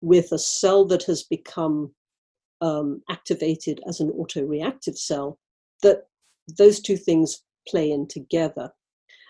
with 0.00 0.32
a 0.32 0.38
cell 0.38 0.84
that 0.86 1.02
has 1.04 1.24
become 1.24 1.92
um, 2.60 3.02
activated 3.10 3.80
as 3.88 4.00
an 4.00 4.10
autoreactive 4.12 4.96
cell, 4.96 5.38
that 5.82 6.04
those 6.58 6.80
two 6.80 6.96
things 6.96 7.42
play 7.68 7.90
in 7.90 8.06
together. 8.06 8.70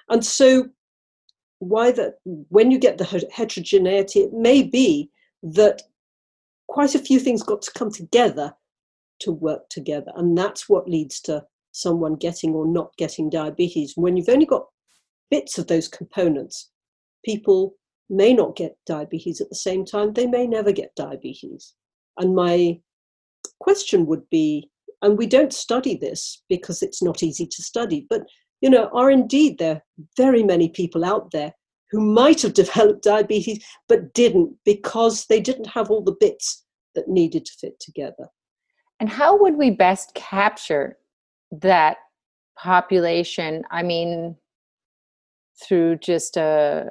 And 0.09 0.25
so 0.25 0.69
why 1.61 1.93
that 1.93 2.15
when 2.25 2.71
you 2.71 2.79
get 2.79 2.99
the 2.99 3.29
heterogeneity, 3.33 4.21
it 4.21 4.33
may 4.33 4.63
be 4.63 5.11
that 5.43 5.83
quite 6.69 6.95
a 6.95 6.99
few 6.99 7.21
things 7.21 7.43
got 7.43 7.63
to 7.63 7.73
come 7.73 7.91
together 7.91 8.53
to 9.21 9.33
work 9.33 9.69
together, 9.69 10.13
and 10.17 10.37
that's 10.37 10.69
what 10.69 10.89
leads 10.89 11.21
to 11.21 11.45
someone 11.73 12.17
getting 12.17 12.55
or 12.55 12.67
not 12.67 12.97
getting 12.97 13.31
diabetes. 13.31 13.93
When 13.97 14.17
you've 14.17 14.29
only 14.29 14.47
got 14.47 14.67
bits 15.31 15.59
of 15.59 15.69
those 15.69 15.89
components, 15.89 16.71
people 17.25 17.77
may 18.09 18.33
not 18.33 18.57
get 18.57 18.77
diabetes 18.87 19.41
at 19.41 19.49
the 19.49 19.55
same 19.55 19.85
time. 19.85 20.13
They 20.13 20.27
may 20.27 20.47
never 20.47 20.73
get 20.73 20.97
diabetes. 20.97 21.75
And 22.19 22.35
my 22.35 22.81
question 23.61 24.07
would 24.07 24.29
be, 24.31 24.69
and 25.03 25.17
we 25.17 25.27
don't 25.27 25.53
study 25.53 25.97
this 25.97 26.43
because 26.49 26.83
it's 26.83 27.03
not 27.03 27.23
easy 27.23 27.47
to 27.47 27.63
study, 27.63 28.07
but 28.11 28.23
you 28.61 28.71
know, 28.71 28.91
are 28.93 29.11
indeed 29.11 29.59
there 29.59 29.83
very 30.17 30.43
many 30.43 30.69
people 30.69 31.05
out 31.05 31.31
there 31.31 31.53
who 31.91 32.01
might 32.01 32.43
have 32.43 32.55
developed 32.55 33.03
diabetes 33.03 33.65
but 33.89 34.13
didn't 34.15 34.57
because 34.65 35.27
they 35.27 35.41
didn't 35.41 35.67
have 35.67 35.91
all 35.91 36.03
the 36.03 36.17
bits 36.21 36.65
that 36.95 37.09
needed 37.09 37.45
to 37.45 37.53
fit 37.61 37.79
together. 37.81 38.29
And 38.99 39.09
how 39.09 39.39
would 39.39 39.57
we 39.57 39.71
best 39.71 40.15
capture 40.15 40.99
that 41.53 41.97
population? 42.57 43.65
I 43.71 43.83
mean, 43.83 44.37
through 45.61 45.97
just 45.97 46.37
a 46.37 46.91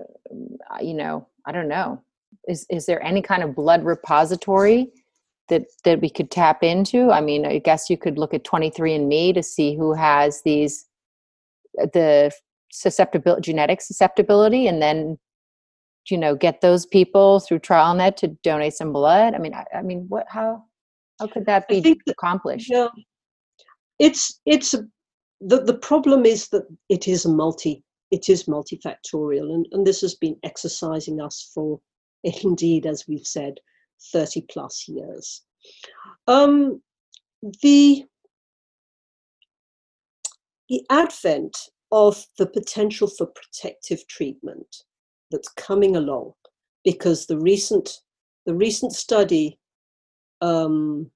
you 0.82 0.93
know 0.93 1.27
i 1.45 1.51
don't 1.51 1.67
know 1.67 2.01
is 2.47 2.65
is 2.69 2.86
there 2.86 3.03
any 3.03 3.21
kind 3.21 3.43
of 3.43 3.55
blood 3.55 3.84
repository 3.84 4.91
that 5.49 5.65
that 5.84 6.01
we 6.01 6.10
could 6.10 6.29
tap 6.29 6.63
into 6.63 7.12
i 7.12 7.19
mean 7.19 7.45
i 7.45 7.58
guess 7.58 7.89
you 7.89 7.97
could 7.97 8.17
look 8.17 8.34
at 8.34 8.43
23andme 8.43 9.34
to 9.34 9.43
see 9.43 9.75
who 9.75 9.93
has 9.93 10.41
these 10.43 10.86
the 11.94 12.32
susceptibility 12.72 13.42
genetic 13.42 13.82
susceptibility 13.82 14.68
and 14.68 14.82
then 14.82 15.18
you 16.10 16.18
know 16.18 16.36
get 16.36 16.62
those 16.62 16.86
people 16.86 17.39
through 17.39 17.60
trialnet 17.60 18.15
to 18.18 18.28
donate 18.44 18.74
some 18.74 18.94
blood? 18.94 19.34
I 19.34 19.38
mean 19.39 19.54
i, 19.54 19.65
I 19.76 19.82
mean 19.82 20.06
what 20.08 20.26
how 20.30 20.63
how 21.20 21.28
could 21.28 21.46
that 21.46 21.68
be 21.68 21.82
that, 21.82 21.98
accomplished? 22.08 22.70
yeah 22.70 22.88
it's 24.00 24.39
it's 24.46 24.72
the 25.42 25.62
the 25.62 25.78
problem 25.78 26.26
is 26.26 26.48
that 26.50 26.63
it 26.89 27.08
is 27.08 27.26
a 27.26 27.30
multi 27.30 27.84
it 28.12 28.30
is 28.30 28.46
multifactorial 28.46 29.54
and, 29.54 29.68
and 29.72 29.86
this 29.86 30.02
has 30.02 30.15
been 30.15 30.36
exercising 30.44 31.22
us 31.22 31.52
for 31.54 31.80
indeed 32.44 32.86
as 32.86 33.06
we've 33.08 33.28
said 33.28 33.60
30 34.13 34.46
plus 34.50 34.88
years. 34.88 35.42
Um, 36.28 36.82
the 37.62 38.06
the 40.69 40.84
advent 40.89 41.58
of 41.91 42.23
the 42.38 42.45
potential 42.45 43.08
for 43.08 43.27
protective 43.27 44.08
treatment 44.08 44.84
that's 45.32 45.49
coming 45.49 45.95
along 45.95 46.34
because 46.84 47.25
the 47.25 47.38
recent 47.38 47.99
the 48.45 48.55
recent 48.55 48.93
study 48.93 49.60
um, 50.41 51.10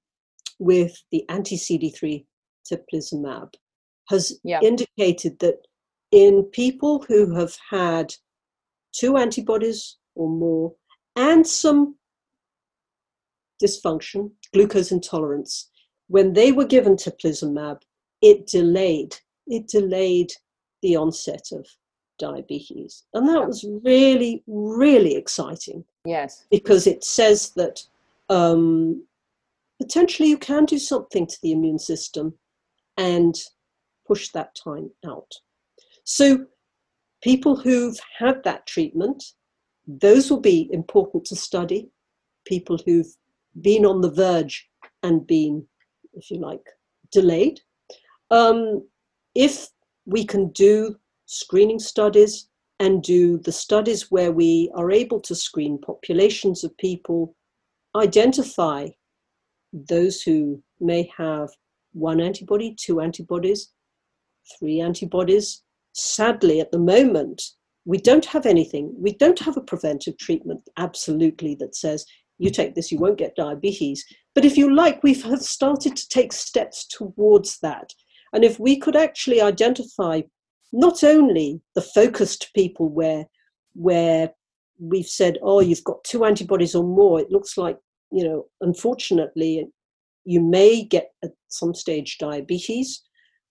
with 0.58 0.92
the 1.10 1.28
anti-CD3 1.30 2.24
teplizumab 2.70 3.52
has 4.08 4.38
yeah. 4.44 4.60
indicated 4.62 5.38
that 5.40 5.56
in 6.12 6.44
people 6.52 7.04
who 7.08 7.34
have 7.34 7.56
had 7.70 8.14
two 8.92 9.16
antibodies 9.16 9.96
or 10.14 10.28
more 10.28 10.72
and 11.16 11.46
some 11.46 11.96
dysfunction, 13.62 14.30
glucose 14.52 14.92
intolerance, 14.92 15.70
when 16.08 16.32
they 16.32 16.52
were 16.52 16.66
given 16.66 16.96
teplizumab, 16.96 17.80
it 18.20 18.46
delayed 18.46 19.16
it 19.46 19.68
delayed 19.68 20.32
the 20.82 20.96
onset 20.96 21.48
of 21.52 21.66
diabetes. 22.18 23.04
And 23.14 23.28
that 23.28 23.46
was 23.46 23.64
really, 23.82 24.42
really 24.46 25.16
exciting. 25.16 25.84
Yes. 26.04 26.44
Because 26.50 26.86
it 26.86 27.04
says 27.04 27.50
that 27.56 27.82
um, 28.28 29.04
potentially 29.80 30.28
you 30.28 30.38
can 30.38 30.64
do 30.64 30.78
something 30.78 31.26
to 31.26 31.36
the 31.42 31.52
immune 31.52 31.78
system 31.78 32.34
and 32.96 33.34
push 34.06 34.30
that 34.30 34.54
time 34.54 34.90
out. 35.06 35.32
So, 36.04 36.46
people 37.22 37.56
who've 37.56 37.98
had 38.18 38.44
that 38.44 38.66
treatment, 38.66 39.24
those 39.86 40.30
will 40.30 40.40
be 40.40 40.68
important 40.72 41.24
to 41.26 41.36
study. 41.36 41.88
People 42.46 42.78
who've 42.84 43.12
been 43.62 43.86
on 43.86 44.02
the 44.02 44.10
verge 44.10 44.68
and 45.02 45.26
been, 45.26 45.66
if 46.12 46.30
you 46.30 46.38
like, 46.38 46.66
delayed. 47.10 47.60
Um, 48.30 48.86
if 49.34 49.68
we 50.06 50.24
can 50.24 50.50
do 50.50 50.96
screening 51.26 51.78
studies 51.78 52.48
and 52.80 53.02
do 53.02 53.38
the 53.38 53.52
studies 53.52 54.10
where 54.10 54.32
we 54.32 54.70
are 54.74 54.90
able 54.90 55.20
to 55.20 55.34
screen 55.34 55.78
populations 55.78 56.64
of 56.64 56.76
people, 56.76 57.34
identify 57.96 58.88
those 59.72 60.22
who 60.22 60.62
may 60.80 61.10
have 61.16 61.48
one 61.92 62.20
antibody, 62.20 62.74
two 62.78 63.00
antibodies, 63.00 63.70
three 64.58 64.80
antibodies. 64.80 65.62
Sadly, 65.92 66.60
at 66.60 66.72
the 66.72 66.78
moment, 66.78 67.40
we 67.84 67.98
don't 67.98 68.24
have 68.24 68.46
anything. 68.46 68.94
We 68.98 69.14
don't 69.14 69.38
have 69.38 69.56
a 69.56 69.62
preventive 69.62 70.18
treatment 70.18 70.60
absolutely 70.76 71.54
that 71.56 71.76
says 71.76 72.04
you 72.38 72.50
take 72.50 72.74
this, 72.74 72.90
you 72.90 72.98
won't 72.98 73.18
get 73.18 73.36
diabetes. 73.36 74.04
But 74.34 74.44
if 74.44 74.56
you 74.56 74.74
like, 74.74 75.02
we 75.02 75.14
have 75.14 75.42
started 75.42 75.96
to 75.96 76.08
take 76.08 76.32
steps 76.32 76.86
towards 76.86 77.60
that. 77.60 77.92
And 78.34 78.44
if 78.44 78.58
we 78.58 78.76
could 78.76 78.96
actually 78.96 79.40
identify 79.40 80.22
not 80.72 81.04
only 81.04 81.60
the 81.74 81.80
focused 81.80 82.50
people 82.54 82.88
where 82.88 83.26
where 83.74 84.30
we've 84.78 85.06
said, 85.06 85.38
oh, 85.42 85.60
you've 85.60 85.84
got 85.84 86.04
two 86.04 86.24
antibodies 86.24 86.74
or 86.74 86.84
more, 86.84 87.20
it 87.20 87.30
looks 87.30 87.56
like, 87.56 87.78
you 88.10 88.24
know, 88.24 88.46
unfortunately, 88.60 89.66
you 90.24 90.40
may 90.40 90.84
get 90.84 91.12
at 91.22 91.32
some 91.48 91.74
stage 91.74 92.18
diabetes. 92.18 93.02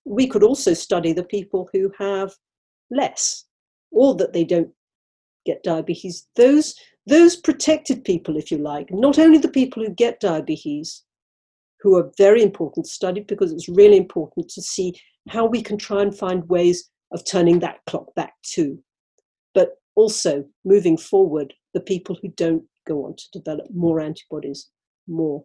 We 0.05 0.27
could 0.27 0.43
also 0.43 0.73
study 0.73 1.13
the 1.13 1.23
people 1.23 1.69
who 1.73 1.91
have 1.97 2.33
less 2.91 3.45
or 3.91 4.15
that 4.15 4.33
they 4.33 4.43
don't 4.43 4.71
get 5.45 5.63
diabetes. 5.63 6.27
Those 6.35 6.75
those 7.05 7.35
protected 7.35 8.05
people, 8.05 8.37
if 8.37 8.49
you 8.49 8.57
like, 8.57 8.87
not 8.91 9.19
only 9.19 9.37
the 9.37 9.49
people 9.49 9.83
who 9.83 9.89
get 9.89 10.21
diabetes, 10.21 11.03
who 11.83 11.97
are 11.97 12.09
very 12.17 12.41
important 12.41 12.85
to 12.85 12.91
study 12.91 13.19
because 13.19 13.51
it's 13.51 13.67
really 13.67 13.97
important 13.97 14.47
to 14.47 14.61
see 14.61 14.95
how 15.27 15.45
we 15.45 15.61
can 15.61 15.77
try 15.77 16.01
and 16.01 16.17
find 16.17 16.47
ways 16.47 16.89
of 17.11 17.25
turning 17.25 17.59
that 17.59 17.79
clock 17.87 18.15
back 18.15 18.33
too. 18.41 18.81
But 19.53 19.73
also 19.95 20.45
moving 20.63 20.97
forward, 20.97 21.53
the 21.73 21.81
people 21.81 22.17
who 22.21 22.29
don't 22.29 22.63
go 22.87 23.05
on 23.05 23.15
to 23.17 23.39
develop 23.39 23.67
more 23.73 23.99
antibodies, 23.99 24.69
more 25.07 25.43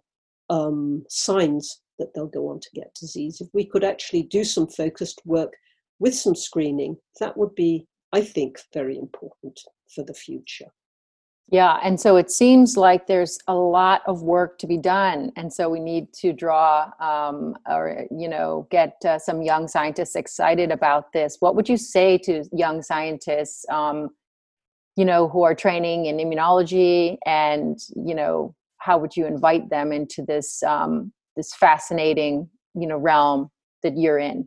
um, 0.49 1.05
signs 1.09 1.81
that 1.99 2.15
they'll 2.15 2.29
go 2.29 2.49
on 2.49 2.61
to 2.61 2.69
get 2.73 2.95
disease. 2.95 3.41
If 3.41 3.49
we 3.53 3.67
could 3.67 3.83
actually 3.83 4.23
do 4.23 4.45
some 4.45 4.69
focused 4.69 5.21
work 5.25 5.53
with 5.99 6.15
some 6.15 6.37
screening, 6.37 6.97
that 7.19 7.37
would 7.37 7.55
be, 7.57 7.89
I 8.13 8.21
think, 8.21 8.61
very 8.73 8.97
important 8.97 9.59
for 9.93 10.05
the 10.05 10.15
future. 10.15 10.69
Yeah, 11.51 11.79
and 11.83 11.99
so 11.99 12.17
it 12.17 12.31
seems 12.31 12.77
like 12.77 13.07
there's 13.07 13.39
a 13.49 13.55
lot 13.55 14.03
of 14.07 14.23
work 14.23 14.59
to 14.59 14.67
be 14.67 14.77
done, 14.77 15.33
and 15.35 15.51
so 15.51 15.71
we 15.71 15.81
need 15.81 16.13
to 16.15 16.35
draw 16.35 16.91
um, 17.01 17.57
or 17.67 18.07
you 18.11 18.29
know 18.29 18.67
get 18.71 18.97
uh, 19.07 19.19
some 19.19 19.41
young 19.41 19.67
scientists 19.67 20.15
excited 20.15 20.71
about 20.71 21.13
this. 21.15 21.39
What 21.41 21.57
would 21.57 21.67
you 21.67 21.79
say 21.79 22.19
to 22.19 22.45
young 22.53 22.83
scientists, 22.83 23.65
um, 23.71 24.11
you 24.97 25.07
know, 25.07 25.27
who 25.29 25.43
are 25.43 25.55
training 25.55 26.05
in 26.05 26.19
immunology, 26.19 27.17
and 27.25 27.79
you 27.97 28.15
know, 28.15 28.55
how 28.77 28.99
would 28.99 29.17
you 29.17 29.25
invite 29.27 29.71
them 29.71 29.91
into 29.91 30.23
this 30.23 30.63
um, 30.65 31.13
this 31.35 31.55
fascinating 31.55 32.51
you 32.75 32.87
know 32.87 32.99
realm 32.99 33.51
that 33.83 33.97
you're 33.97 34.19
in? 34.19 34.47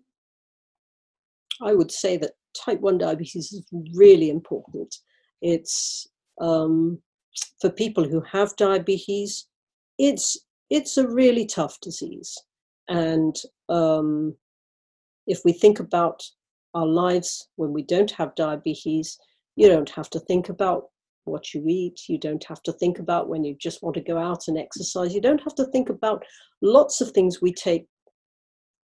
I 1.64 1.74
would 1.74 1.92
say 1.92 2.18
that 2.18 2.34
type 2.56 2.80
one 2.82 3.00
diabetes 3.00 3.52
is 3.52 3.66
really 3.96 4.30
important. 4.30 4.96
It's 5.42 6.08
um, 6.42 7.00
for 7.62 7.70
people 7.70 8.04
who 8.04 8.22
have 8.22 8.56
diabetes, 8.58 9.48
it's 9.98 10.38
it's 10.70 10.98
a 10.98 11.08
really 11.08 11.46
tough 11.46 11.80
disease. 11.82 12.38
And 12.88 13.36
um, 13.70 14.36
if 15.28 15.42
we 15.46 15.54
think 15.54 15.80
about 15.80 16.24
our 16.74 16.86
lives 16.86 17.48
when 17.56 17.74
we 17.74 17.84
don't 17.84 18.12
have 18.12 18.36
diabetes, 18.36 19.18
you 19.56 19.68
don't 19.68 19.90
have 19.90 20.10
to 20.12 20.20
think 20.20 20.50
about 20.50 20.86
what 21.26 21.54
you 21.54 21.64
eat. 21.68 22.08
You 22.08 22.18
don't 22.18 22.44
have 22.46 22.64
to 22.64 22.74
think 22.74 23.00
about 23.00 23.30
when 23.30 23.44
you 23.44 23.56
just 23.60 23.84
want 23.84 23.96
to 23.96 24.02
go 24.02 24.18
out 24.18 24.48
and 24.48 24.58
exercise. 24.58 25.14
You 25.14 25.22
don't 25.22 25.44
have 25.44 25.56
to 25.56 25.66
think 25.66 25.90
about 25.90 26.24
lots 26.62 27.02
of 27.02 27.12
things 27.12 27.42
we 27.42 27.54
take 27.54 27.86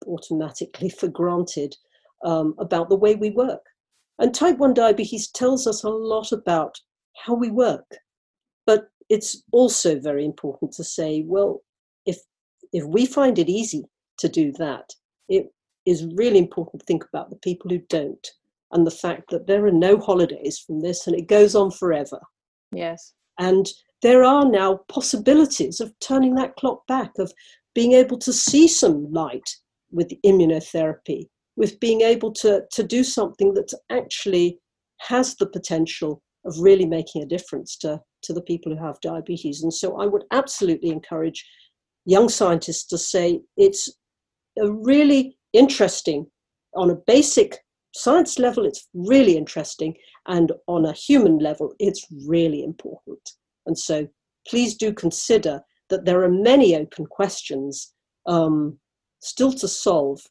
automatically 0.05 0.89
for 0.89 1.07
granted 1.07 1.75
um, 2.23 2.53
about 2.59 2.89
the 2.89 2.95
way 2.95 3.15
we 3.15 3.31
work. 3.31 3.61
And 4.19 4.33
type 4.33 4.57
1 4.57 4.73
diabetes 4.73 5.29
tells 5.29 5.67
us 5.67 5.83
a 5.83 5.89
lot 5.89 6.31
about 6.31 6.77
how 7.25 7.33
we 7.33 7.49
work. 7.49 7.85
But 8.65 8.89
it's 9.09 9.43
also 9.51 9.99
very 9.99 10.25
important 10.25 10.71
to 10.73 10.83
say, 10.83 11.23
well, 11.25 11.61
if 12.05 12.19
if 12.73 12.83
we 12.85 13.05
find 13.05 13.39
it 13.39 13.49
easy 13.49 13.85
to 14.19 14.27
do 14.27 14.51
that, 14.53 14.93
it 15.29 15.51
is 15.85 16.05
really 16.15 16.37
important 16.37 16.81
to 16.81 16.85
think 16.85 17.05
about 17.05 17.29
the 17.29 17.37
people 17.37 17.69
who 17.69 17.79
don't 17.89 18.27
and 18.71 18.85
the 18.85 18.91
fact 18.91 19.29
that 19.31 19.47
there 19.47 19.65
are 19.65 19.71
no 19.71 19.97
holidays 19.97 20.59
from 20.59 20.81
this 20.81 21.07
and 21.07 21.15
it 21.15 21.27
goes 21.27 21.55
on 21.55 21.71
forever. 21.71 22.19
Yes. 22.71 23.13
And 23.39 23.67
there 24.01 24.23
are 24.23 24.45
now 24.45 24.81
possibilities 24.89 25.79
of 25.79 25.97
turning 25.99 26.35
that 26.35 26.55
clock 26.57 26.85
back, 26.87 27.11
of 27.17 27.31
being 27.73 27.93
able 27.93 28.17
to 28.19 28.33
see 28.33 28.67
some 28.67 29.11
light 29.11 29.49
with 29.91 30.11
immunotherapy, 30.25 31.29
with 31.55 31.79
being 31.79 32.01
able 32.01 32.31
to, 32.33 32.63
to 32.71 32.83
do 32.83 33.03
something 33.03 33.53
that 33.53 33.71
actually 33.89 34.59
has 34.99 35.35
the 35.35 35.47
potential 35.47 36.21
of 36.47 36.55
really 36.59 36.85
making 36.85 37.21
a 37.21 37.27
difference 37.27 37.77
to, 37.77 37.99
to 38.23 38.33
the 38.33 38.41
people 38.41 38.71
who 38.71 38.83
have 38.83 38.99
diabetes. 39.01 39.63
And 39.63 39.73
so 39.73 39.99
I 40.01 40.05
would 40.05 40.23
absolutely 40.31 40.89
encourage 40.89 41.45
young 42.05 42.29
scientists 42.29 42.85
to 42.87 42.97
say 42.97 43.41
it's 43.57 43.89
a 44.57 44.71
really 44.71 45.37
interesting, 45.53 46.25
on 46.75 46.89
a 46.89 47.01
basic 47.05 47.57
science 47.93 48.39
level, 48.39 48.65
it's 48.65 48.87
really 48.93 49.35
interesting, 49.37 49.93
and 50.27 50.51
on 50.67 50.85
a 50.85 50.93
human 50.93 51.37
level, 51.39 51.73
it's 51.79 52.05
really 52.25 52.63
important. 52.63 53.29
And 53.65 53.77
so 53.77 54.07
please 54.47 54.75
do 54.75 54.93
consider 54.93 55.61
that 55.89 56.05
there 56.05 56.23
are 56.23 56.31
many 56.31 56.75
open 56.75 57.05
questions 57.05 57.93
um, 58.25 58.79
still 59.21 59.53
to 59.53 59.67
solve, 59.67 60.21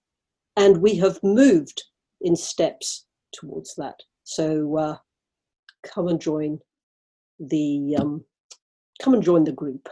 and 0.57 0.79
we 0.79 0.97
have 0.97 1.19
moved 1.23 1.83
in 2.21 2.37
steps 2.37 3.07
towards 3.33 3.75
that 3.77 3.99
So 4.27 4.77
uh, 4.77 4.97
come 5.87 6.09
and 6.09 6.21
join 6.21 6.59
the 7.39 7.97
um, 8.01 8.25
come 9.03 9.15
and 9.15 9.23
join 9.23 9.45
the 9.45 9.53
group. 9.53 9.89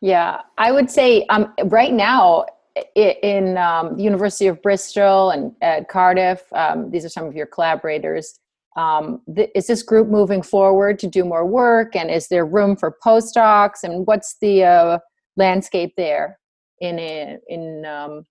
Yeah, 0.00 0.42
I 0.58 0.70
would 0.72 0.90
say 0.90 1.24
um, 1.26 1.52
right 1.64 1.92
now 1.92 2.46
in 2.94 3.58
um, 3.58 3.98
University 3.98 4.46
of 4.46 4.62
Bristol 4.62 5.30
and 5.30 5.52
at 5.60 5.88
Cardiff, 5.88 6.42
um, 6.52 6.90
these 6.90 7.04
are 7.04 7.08
some 7.08 7.26
of 7.26 7.34
your 7.34 7.46
collaborators. 7.46 8.38
Um, 8.76 9.22
th- 9.34 9.50
is 9.56 9.66
this 9.66 9.82
group 9.82 10.08
moving 10.08 10.42
forward 10.42 11.00
to 11.00 11.08
do 11.08 11.24
more 11.24 11.44
work, 11.44 11.96
and 11.96 12.10
is 12.10 12.28
there 12.28 12.46
room 12.46 12.76
for 12.76 12.96
postdocs? 13.04 13.82
And 13.82 14.06
what's 14.06 14.36
the 14.40 14.64
uh, 14.64 14.98
landscape 15.36 15.94
there 15.96 16.38
in 16.80 16.98
a, 17.00 17.38
in 17.48 17.84
um, 17.84 18.24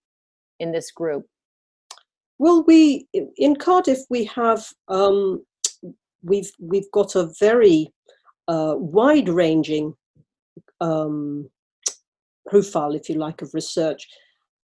in 0.60 0.72
this 0.72 0.92
group? 0.92 1.26
Well, 2.40 2.64
we 2.66 3.08
in 3.36 3.58
Cardiff 3.58 4.00
we 4.10 4.24
have 4.26 4.66
um, 4.88 5.44
we've 6.24 6.52
we've 6.60 6.92
got 6.92 7.16
a 7.16 7.30
very 7.40 7.94
uh, 8.48 8.76
wide-ranging 8.78 9.94
um, 10.80 11.50
profile, 12.48 12.96
if 12.96 13.10
you 13.10 13.16
like, 13.16 13.42
of 13.42 13.54
research. 13.54 14.08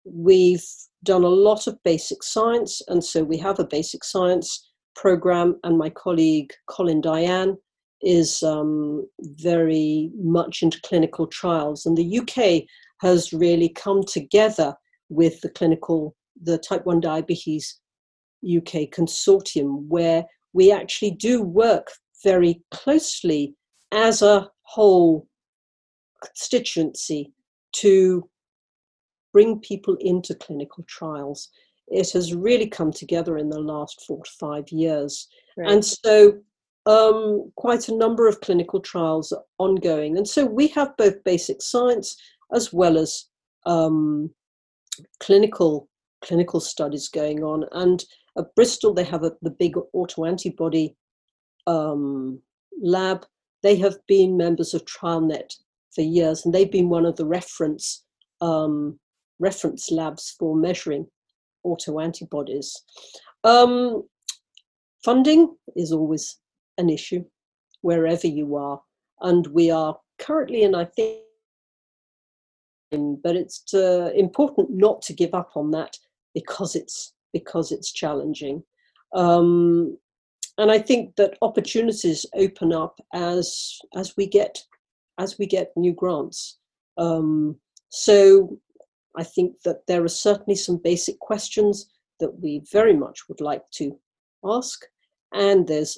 We've 0.06 0.66
done 1.04 1.24
a 1.24 1.30
lot 1.30 1.68
of 1.68 1.82
basic 1.84 2.24
science, 2.24 2.82
and 2.88 3.04
so 3.04 3.24
we 3.24 3.38
have 3.38 3.60
a 3.60 3.66
basic 3.66 4.04
science 4.04 4.68
program. 4.96 5.60
And 5.64 5.78
my 5.78 5.90
colleague 5.90 6.52
Colin 6.68 7.02
Dayan 7.02 7.58
is 8.02 8.42
um, 8.44 9.06
very 9.20 10.10
much 10.18 10.64
into 10.64 10.82
clinical 10.82 11.28
trials, 11.28 11.86
and 11.86 11.98
the 11.98 12.20
UK 12.20 12.64
has 13.02 13.32
really 13.32 13.70
come 13.70 14.04
together 14.04 14.76
with 15.10 15.40
the 15.42 15.50
clinical, 15.50 16.16
the 16.42 16.58
type 16.58 16.86
1 16.86 17.00
diabetes 17.00 17.80
UK 18.46 18.90
consortium, 18.92 19.86
where 19.88 20.26
we 20.54 20.72
actually 20.72 21.12
do 21.12 21.42
work 21.42 21.92
very 22.24 22.62
closely 22.72 23.56
as 23.92 24.22
a 24.22 24.50
whole 24.64 25.28
constituency 26.24 27.32
to 27.72 28.28
bring 29.32 29.60
people 29.60 29.96
into 30.00 30.36
clinical 30.36 30.84
trials. 30.88 31.50
It 31.88 32.12
has 32.12 32.34
really 32.34 32.68
come 32.68 32.92
together 32.92 33.38
in 33.38 33.50
the 33.50 33.60
last 33.60 34.04
four 34.06 34.24
to 34.24 34.32
five 34.40 34.70
years. 34.70 35.28
Right. 35.58 35.72
And 35.72 35.86
so, 35.86 36.40
um, 36.86 37.52
quite 37.56 37.90
a 37.90 37.96
number 37.96 38.28
of 38.28 38.42
clinical 38.42 38.80
trials 38.80 39.32
are 39.32 39.44
ongoing. 39.58 40.18
And 40.18 40.28
so, 40.28 40.46
we 40.46 40.68
have 40.70 40.98
both 40.98 41.24
basic 41.24 41.62
science 41.62 42.16
as 42.54 42.74
well 42.74 42.98
as 42.98 43.26
um, 43.66 44.32
clinical 45.20 45.88
clinical 46.22 46.60
studies 46.60 47.08
going 47.08 47.44
on. 47.44 47.66
And 47.72 48.04
at 48.38 48.54
Bristol, 48.56 48.94
they 48.94 49.04
have 49.04 49.24
a, 49.24 49.32
the 49.42 49.52
big 49.52 49.76
autoantibody 49.96 50.96
um, 51.68 52.42
lab. 52.82 53.26
They 53.64 53.76
have 53.78 53.98
been 54.08 54.38
members 54.38 54.74
of 54.74 54.86
TrialNet 54.86 55.54
for 55.94 56.02
years, 56.02 56.46
and 56.46 56.54
they've 56.54 56.72
been 56.72 56.90
one 56.90 57.06
of 57.06 57.16
the 57.16 57.26
reference 57.26 58.06
um, 58.42 59.00
reference 59.40 59.92
labs 59.92 60.36
for 60.38 60.56
measuring 60.56 61.08
autoantibodies. 61.66 62.72
Um, 63.44 64.04
funding 65.04 65.56
is 65.76 65.92
always 65.92 66.38
an 66.78 66.90
issue 66.90 67.24
wherever 67.82 68.28
you 68.28 68.56
are, 68.56 68.82
and 69.22 69.48
we 69.48 69.72
are 69.72 69.98
currently, 70.20 70.64
and 70.64 70.76
I 70.76 70.86
think 70.86 71.20
but 72.92 73.36
it's 73.36 73.72
uh, 73.74 74.12
important 74.16 74.70
not 74.72 75.02
to 75.04 75.14
give 75.14 75.34
up 75.34 75.52
on 75.56 75.72
that 75.72 75.96
because 76.34 76.76
it's 76.76 77.14
because 77.34 77.72
it's 77.72 77.92
challenging. 77.92 78.64
Um, 79.14 79.98
and 80.58 80.70
I 80.70 80.80
think 80.80 81.16
that 81.16 81.38
opportunities 81.42 82.26
open 82.36 82.74
up 82.74 83.00
as 83.14 83.80
as 83.96 84.16
we 84.18 84.28
get 84.28 84.62
as 85.18 85.38
we 85.38 85.46
get 85.46 85.72
new 85.76 85.94
grants. 85.94 86.58
Um, 86.98 87.58
so 87.90 88.58
I 89.16 89.24
think 89.24 89.56
that 89.64 89.88
there 89.88 90.04
are 90.04 90.10
certainly 90.10 90.56
some 90.56 90.78
basic 90.78 91.18
questions 91.20 91.90
that 92.20 92.40
we 92.40 92.62
very 92.72 92.94
much 92.94 93.28
would 93.28 93.42
like 93.42 93.64
to 93.72 93.98
ask, 94.46 94.82
and 95.34 95.68
there's 95.68 95.98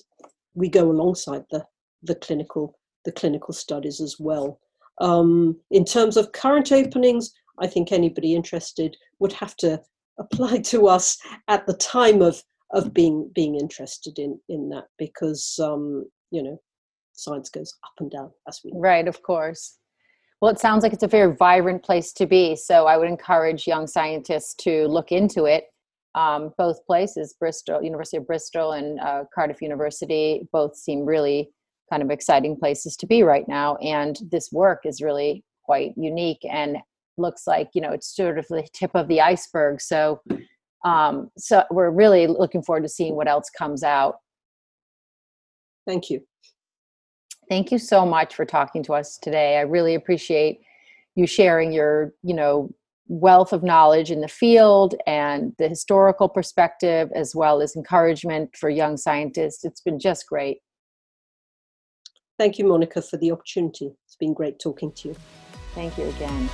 we 0.53 0.69
go 0.69 0.91
alongside 0.91 1.43
the 1.51 1.65
the 2.03 2.15
clinical 2.15 2.77
the 3.05 3.11
clinical 3.11 3.53
studies 3.53 3.99
as 3.99 4.17
well. 4.19 4.59
Um, 4.99 5.57
in 5.71 5.85
terms 5.85 6.17
of 6.17 6.31
current 6.33 6.71
openings, 6.71 7.33
I 7.59 7.67
think 7.67 7.91
anybody 7.91 8.35
interested 8.35 8.95
would 9.19 9.33
have 9.33 9.55
to 9.57 9.81
apply 10.21 10.59
to 10.59 10.87
us 10.87 11.17
at 11.47 11.65
the 11.67 11.73
time 11.73 12.21
of 12.21 12.41
of 12.73 12.93
being 12.93 13.29
being 13.35 13.55
interested 13.55 14.17
in 14.17 14.39
in 14.49 14.69
that 14.69 14.85
because 14.97 15.59
um, 15.61 16.05
you 16.31 16.41
know 16.41 16.59
science 17.13 17.49
goes 17.49 17.73
up 17.83 17.91
and 17.99 18.09
down 18.11 18.31
as 18.47 18.61
we 18.63 18.71
know. 18.71 18.79
right 18.79 19.07
of 19.07 19.21
course 19.21 19.77
well 20.41 20.51
it 20.51 20.59
sounds 20.59 20.81
like 20.81 20.93
it's 20.93 21.03
a 21.03 21.07
very 21.07 21.35
vibrant 21.35 21.83
place 21.83 22.13
to 22.13 22.25
be 22.25 22.55
so 22.55 22.87
i 22.87 22.95
would 22.97 23.07
encourage 23.07 23.67
young 23.67 23.85
scientists 23.85 24.55
to 24.55 24.87
look 24.87 25.11
into 25.11 25.45
it 25.45 25.65
um, 26.15 26.51
both 26.57 26.85
places 26.85 27.35
bristol 27.39 27.83
university 27.83 28.17
of 28.17 28.25
bristol 28.25 28.71
and 28.71 28.99
uh, 29.01 29.23
cardiff 29.35 29.61
university 29.61 30.47
both 30.51 30.75
seem 30.75 31.05
really 31.05 31.49
kind 31.89 32.01
of 32.01 32.09
exciting 32.09 32.55
places 32.55 32.95
to 32.95 33.05
be 33.05 33.23
right 33.23 33.47
now 33.47 33.75
and 33.77 34.19
this 34.31 34.51
work 34.51 34.81
is 34.85 35.01
really 35.01 35.43
quite 35.65 35.91
unique 35.97 36.43
and 36.49 36.77
looks 37.17 37.47
like 37.47 37.69
you 37.73 37.81
know 37.81 37.91
it's 37.91 38.15
sort 38.15 38.37
of 38.37 38.47
the 38.47 38.67
tip 38.73 38.91
of 38.93 39.07
the 39.07 39.21
iceberg 39.21 39.81
so 39.81 40.21
um, 40.83 41.29
so 41.37 41.63
we're 41.69 41.91
really 41.91 42.25
looking 42.25 42.63
forward 42.63 42.81
to 42.81 42.89
seeing 42.89 43.15
what 43.15 43.27
else 43.27 43.49
comes 43.49 43.83
out 43.83 44.15
thank 45.87 46.09
you 46.09 46.21
thank 47.49 47.71
you 47.71 47.77
so 47.77 48.05
much 48.05 48.35
for 48.35 48.45
talking 48.45 48.83
to 48.83 48.93
us 48.93 49.17
today 49.17 49.57
i 49.57 49.61
really 49.61 49.95
appreciate 49.95 50.61
you 51.15 51.27
sharing 51.27 51.71
your 51.71 52.13
you 52.23 52.33
know 52.33 52.73
wealth 53.07 53.51
of 53.51 53.61
knowledge 53.61 54.09
in 54.09 54.21
the 54.21 54.27
field 54.27 54.95
and 55.05 55.53
the 55.57 55.67
historical 55.67 56.29
perspective 56.29 57.09
as 57.13 57.35
well 57.35 57.61
as 57.61 57.75
encouragement 57.75 58.55
for 58.55 58.69
young 58.69 58.95
scientists 58.95 59.65
it's 59.65 59.81
been 59.81 59.99
just 59.99 60.27
great 60.27 60.59
Thank 62.41 62.57
you, 62.57 62.65
Monica, 62.65 63.03
for 63.03 63.17
the 63.17 63.31
opportunity. 63.31 63.91
It's 64.07 64.15
been 64.15 64.33
great 64.33 64.57
talking 64.57 64.91
to 64.93 65.09
you. 65.09 65.15
Thank 65.75 65.95
you 65.99 66.05
again. 66.05 66.49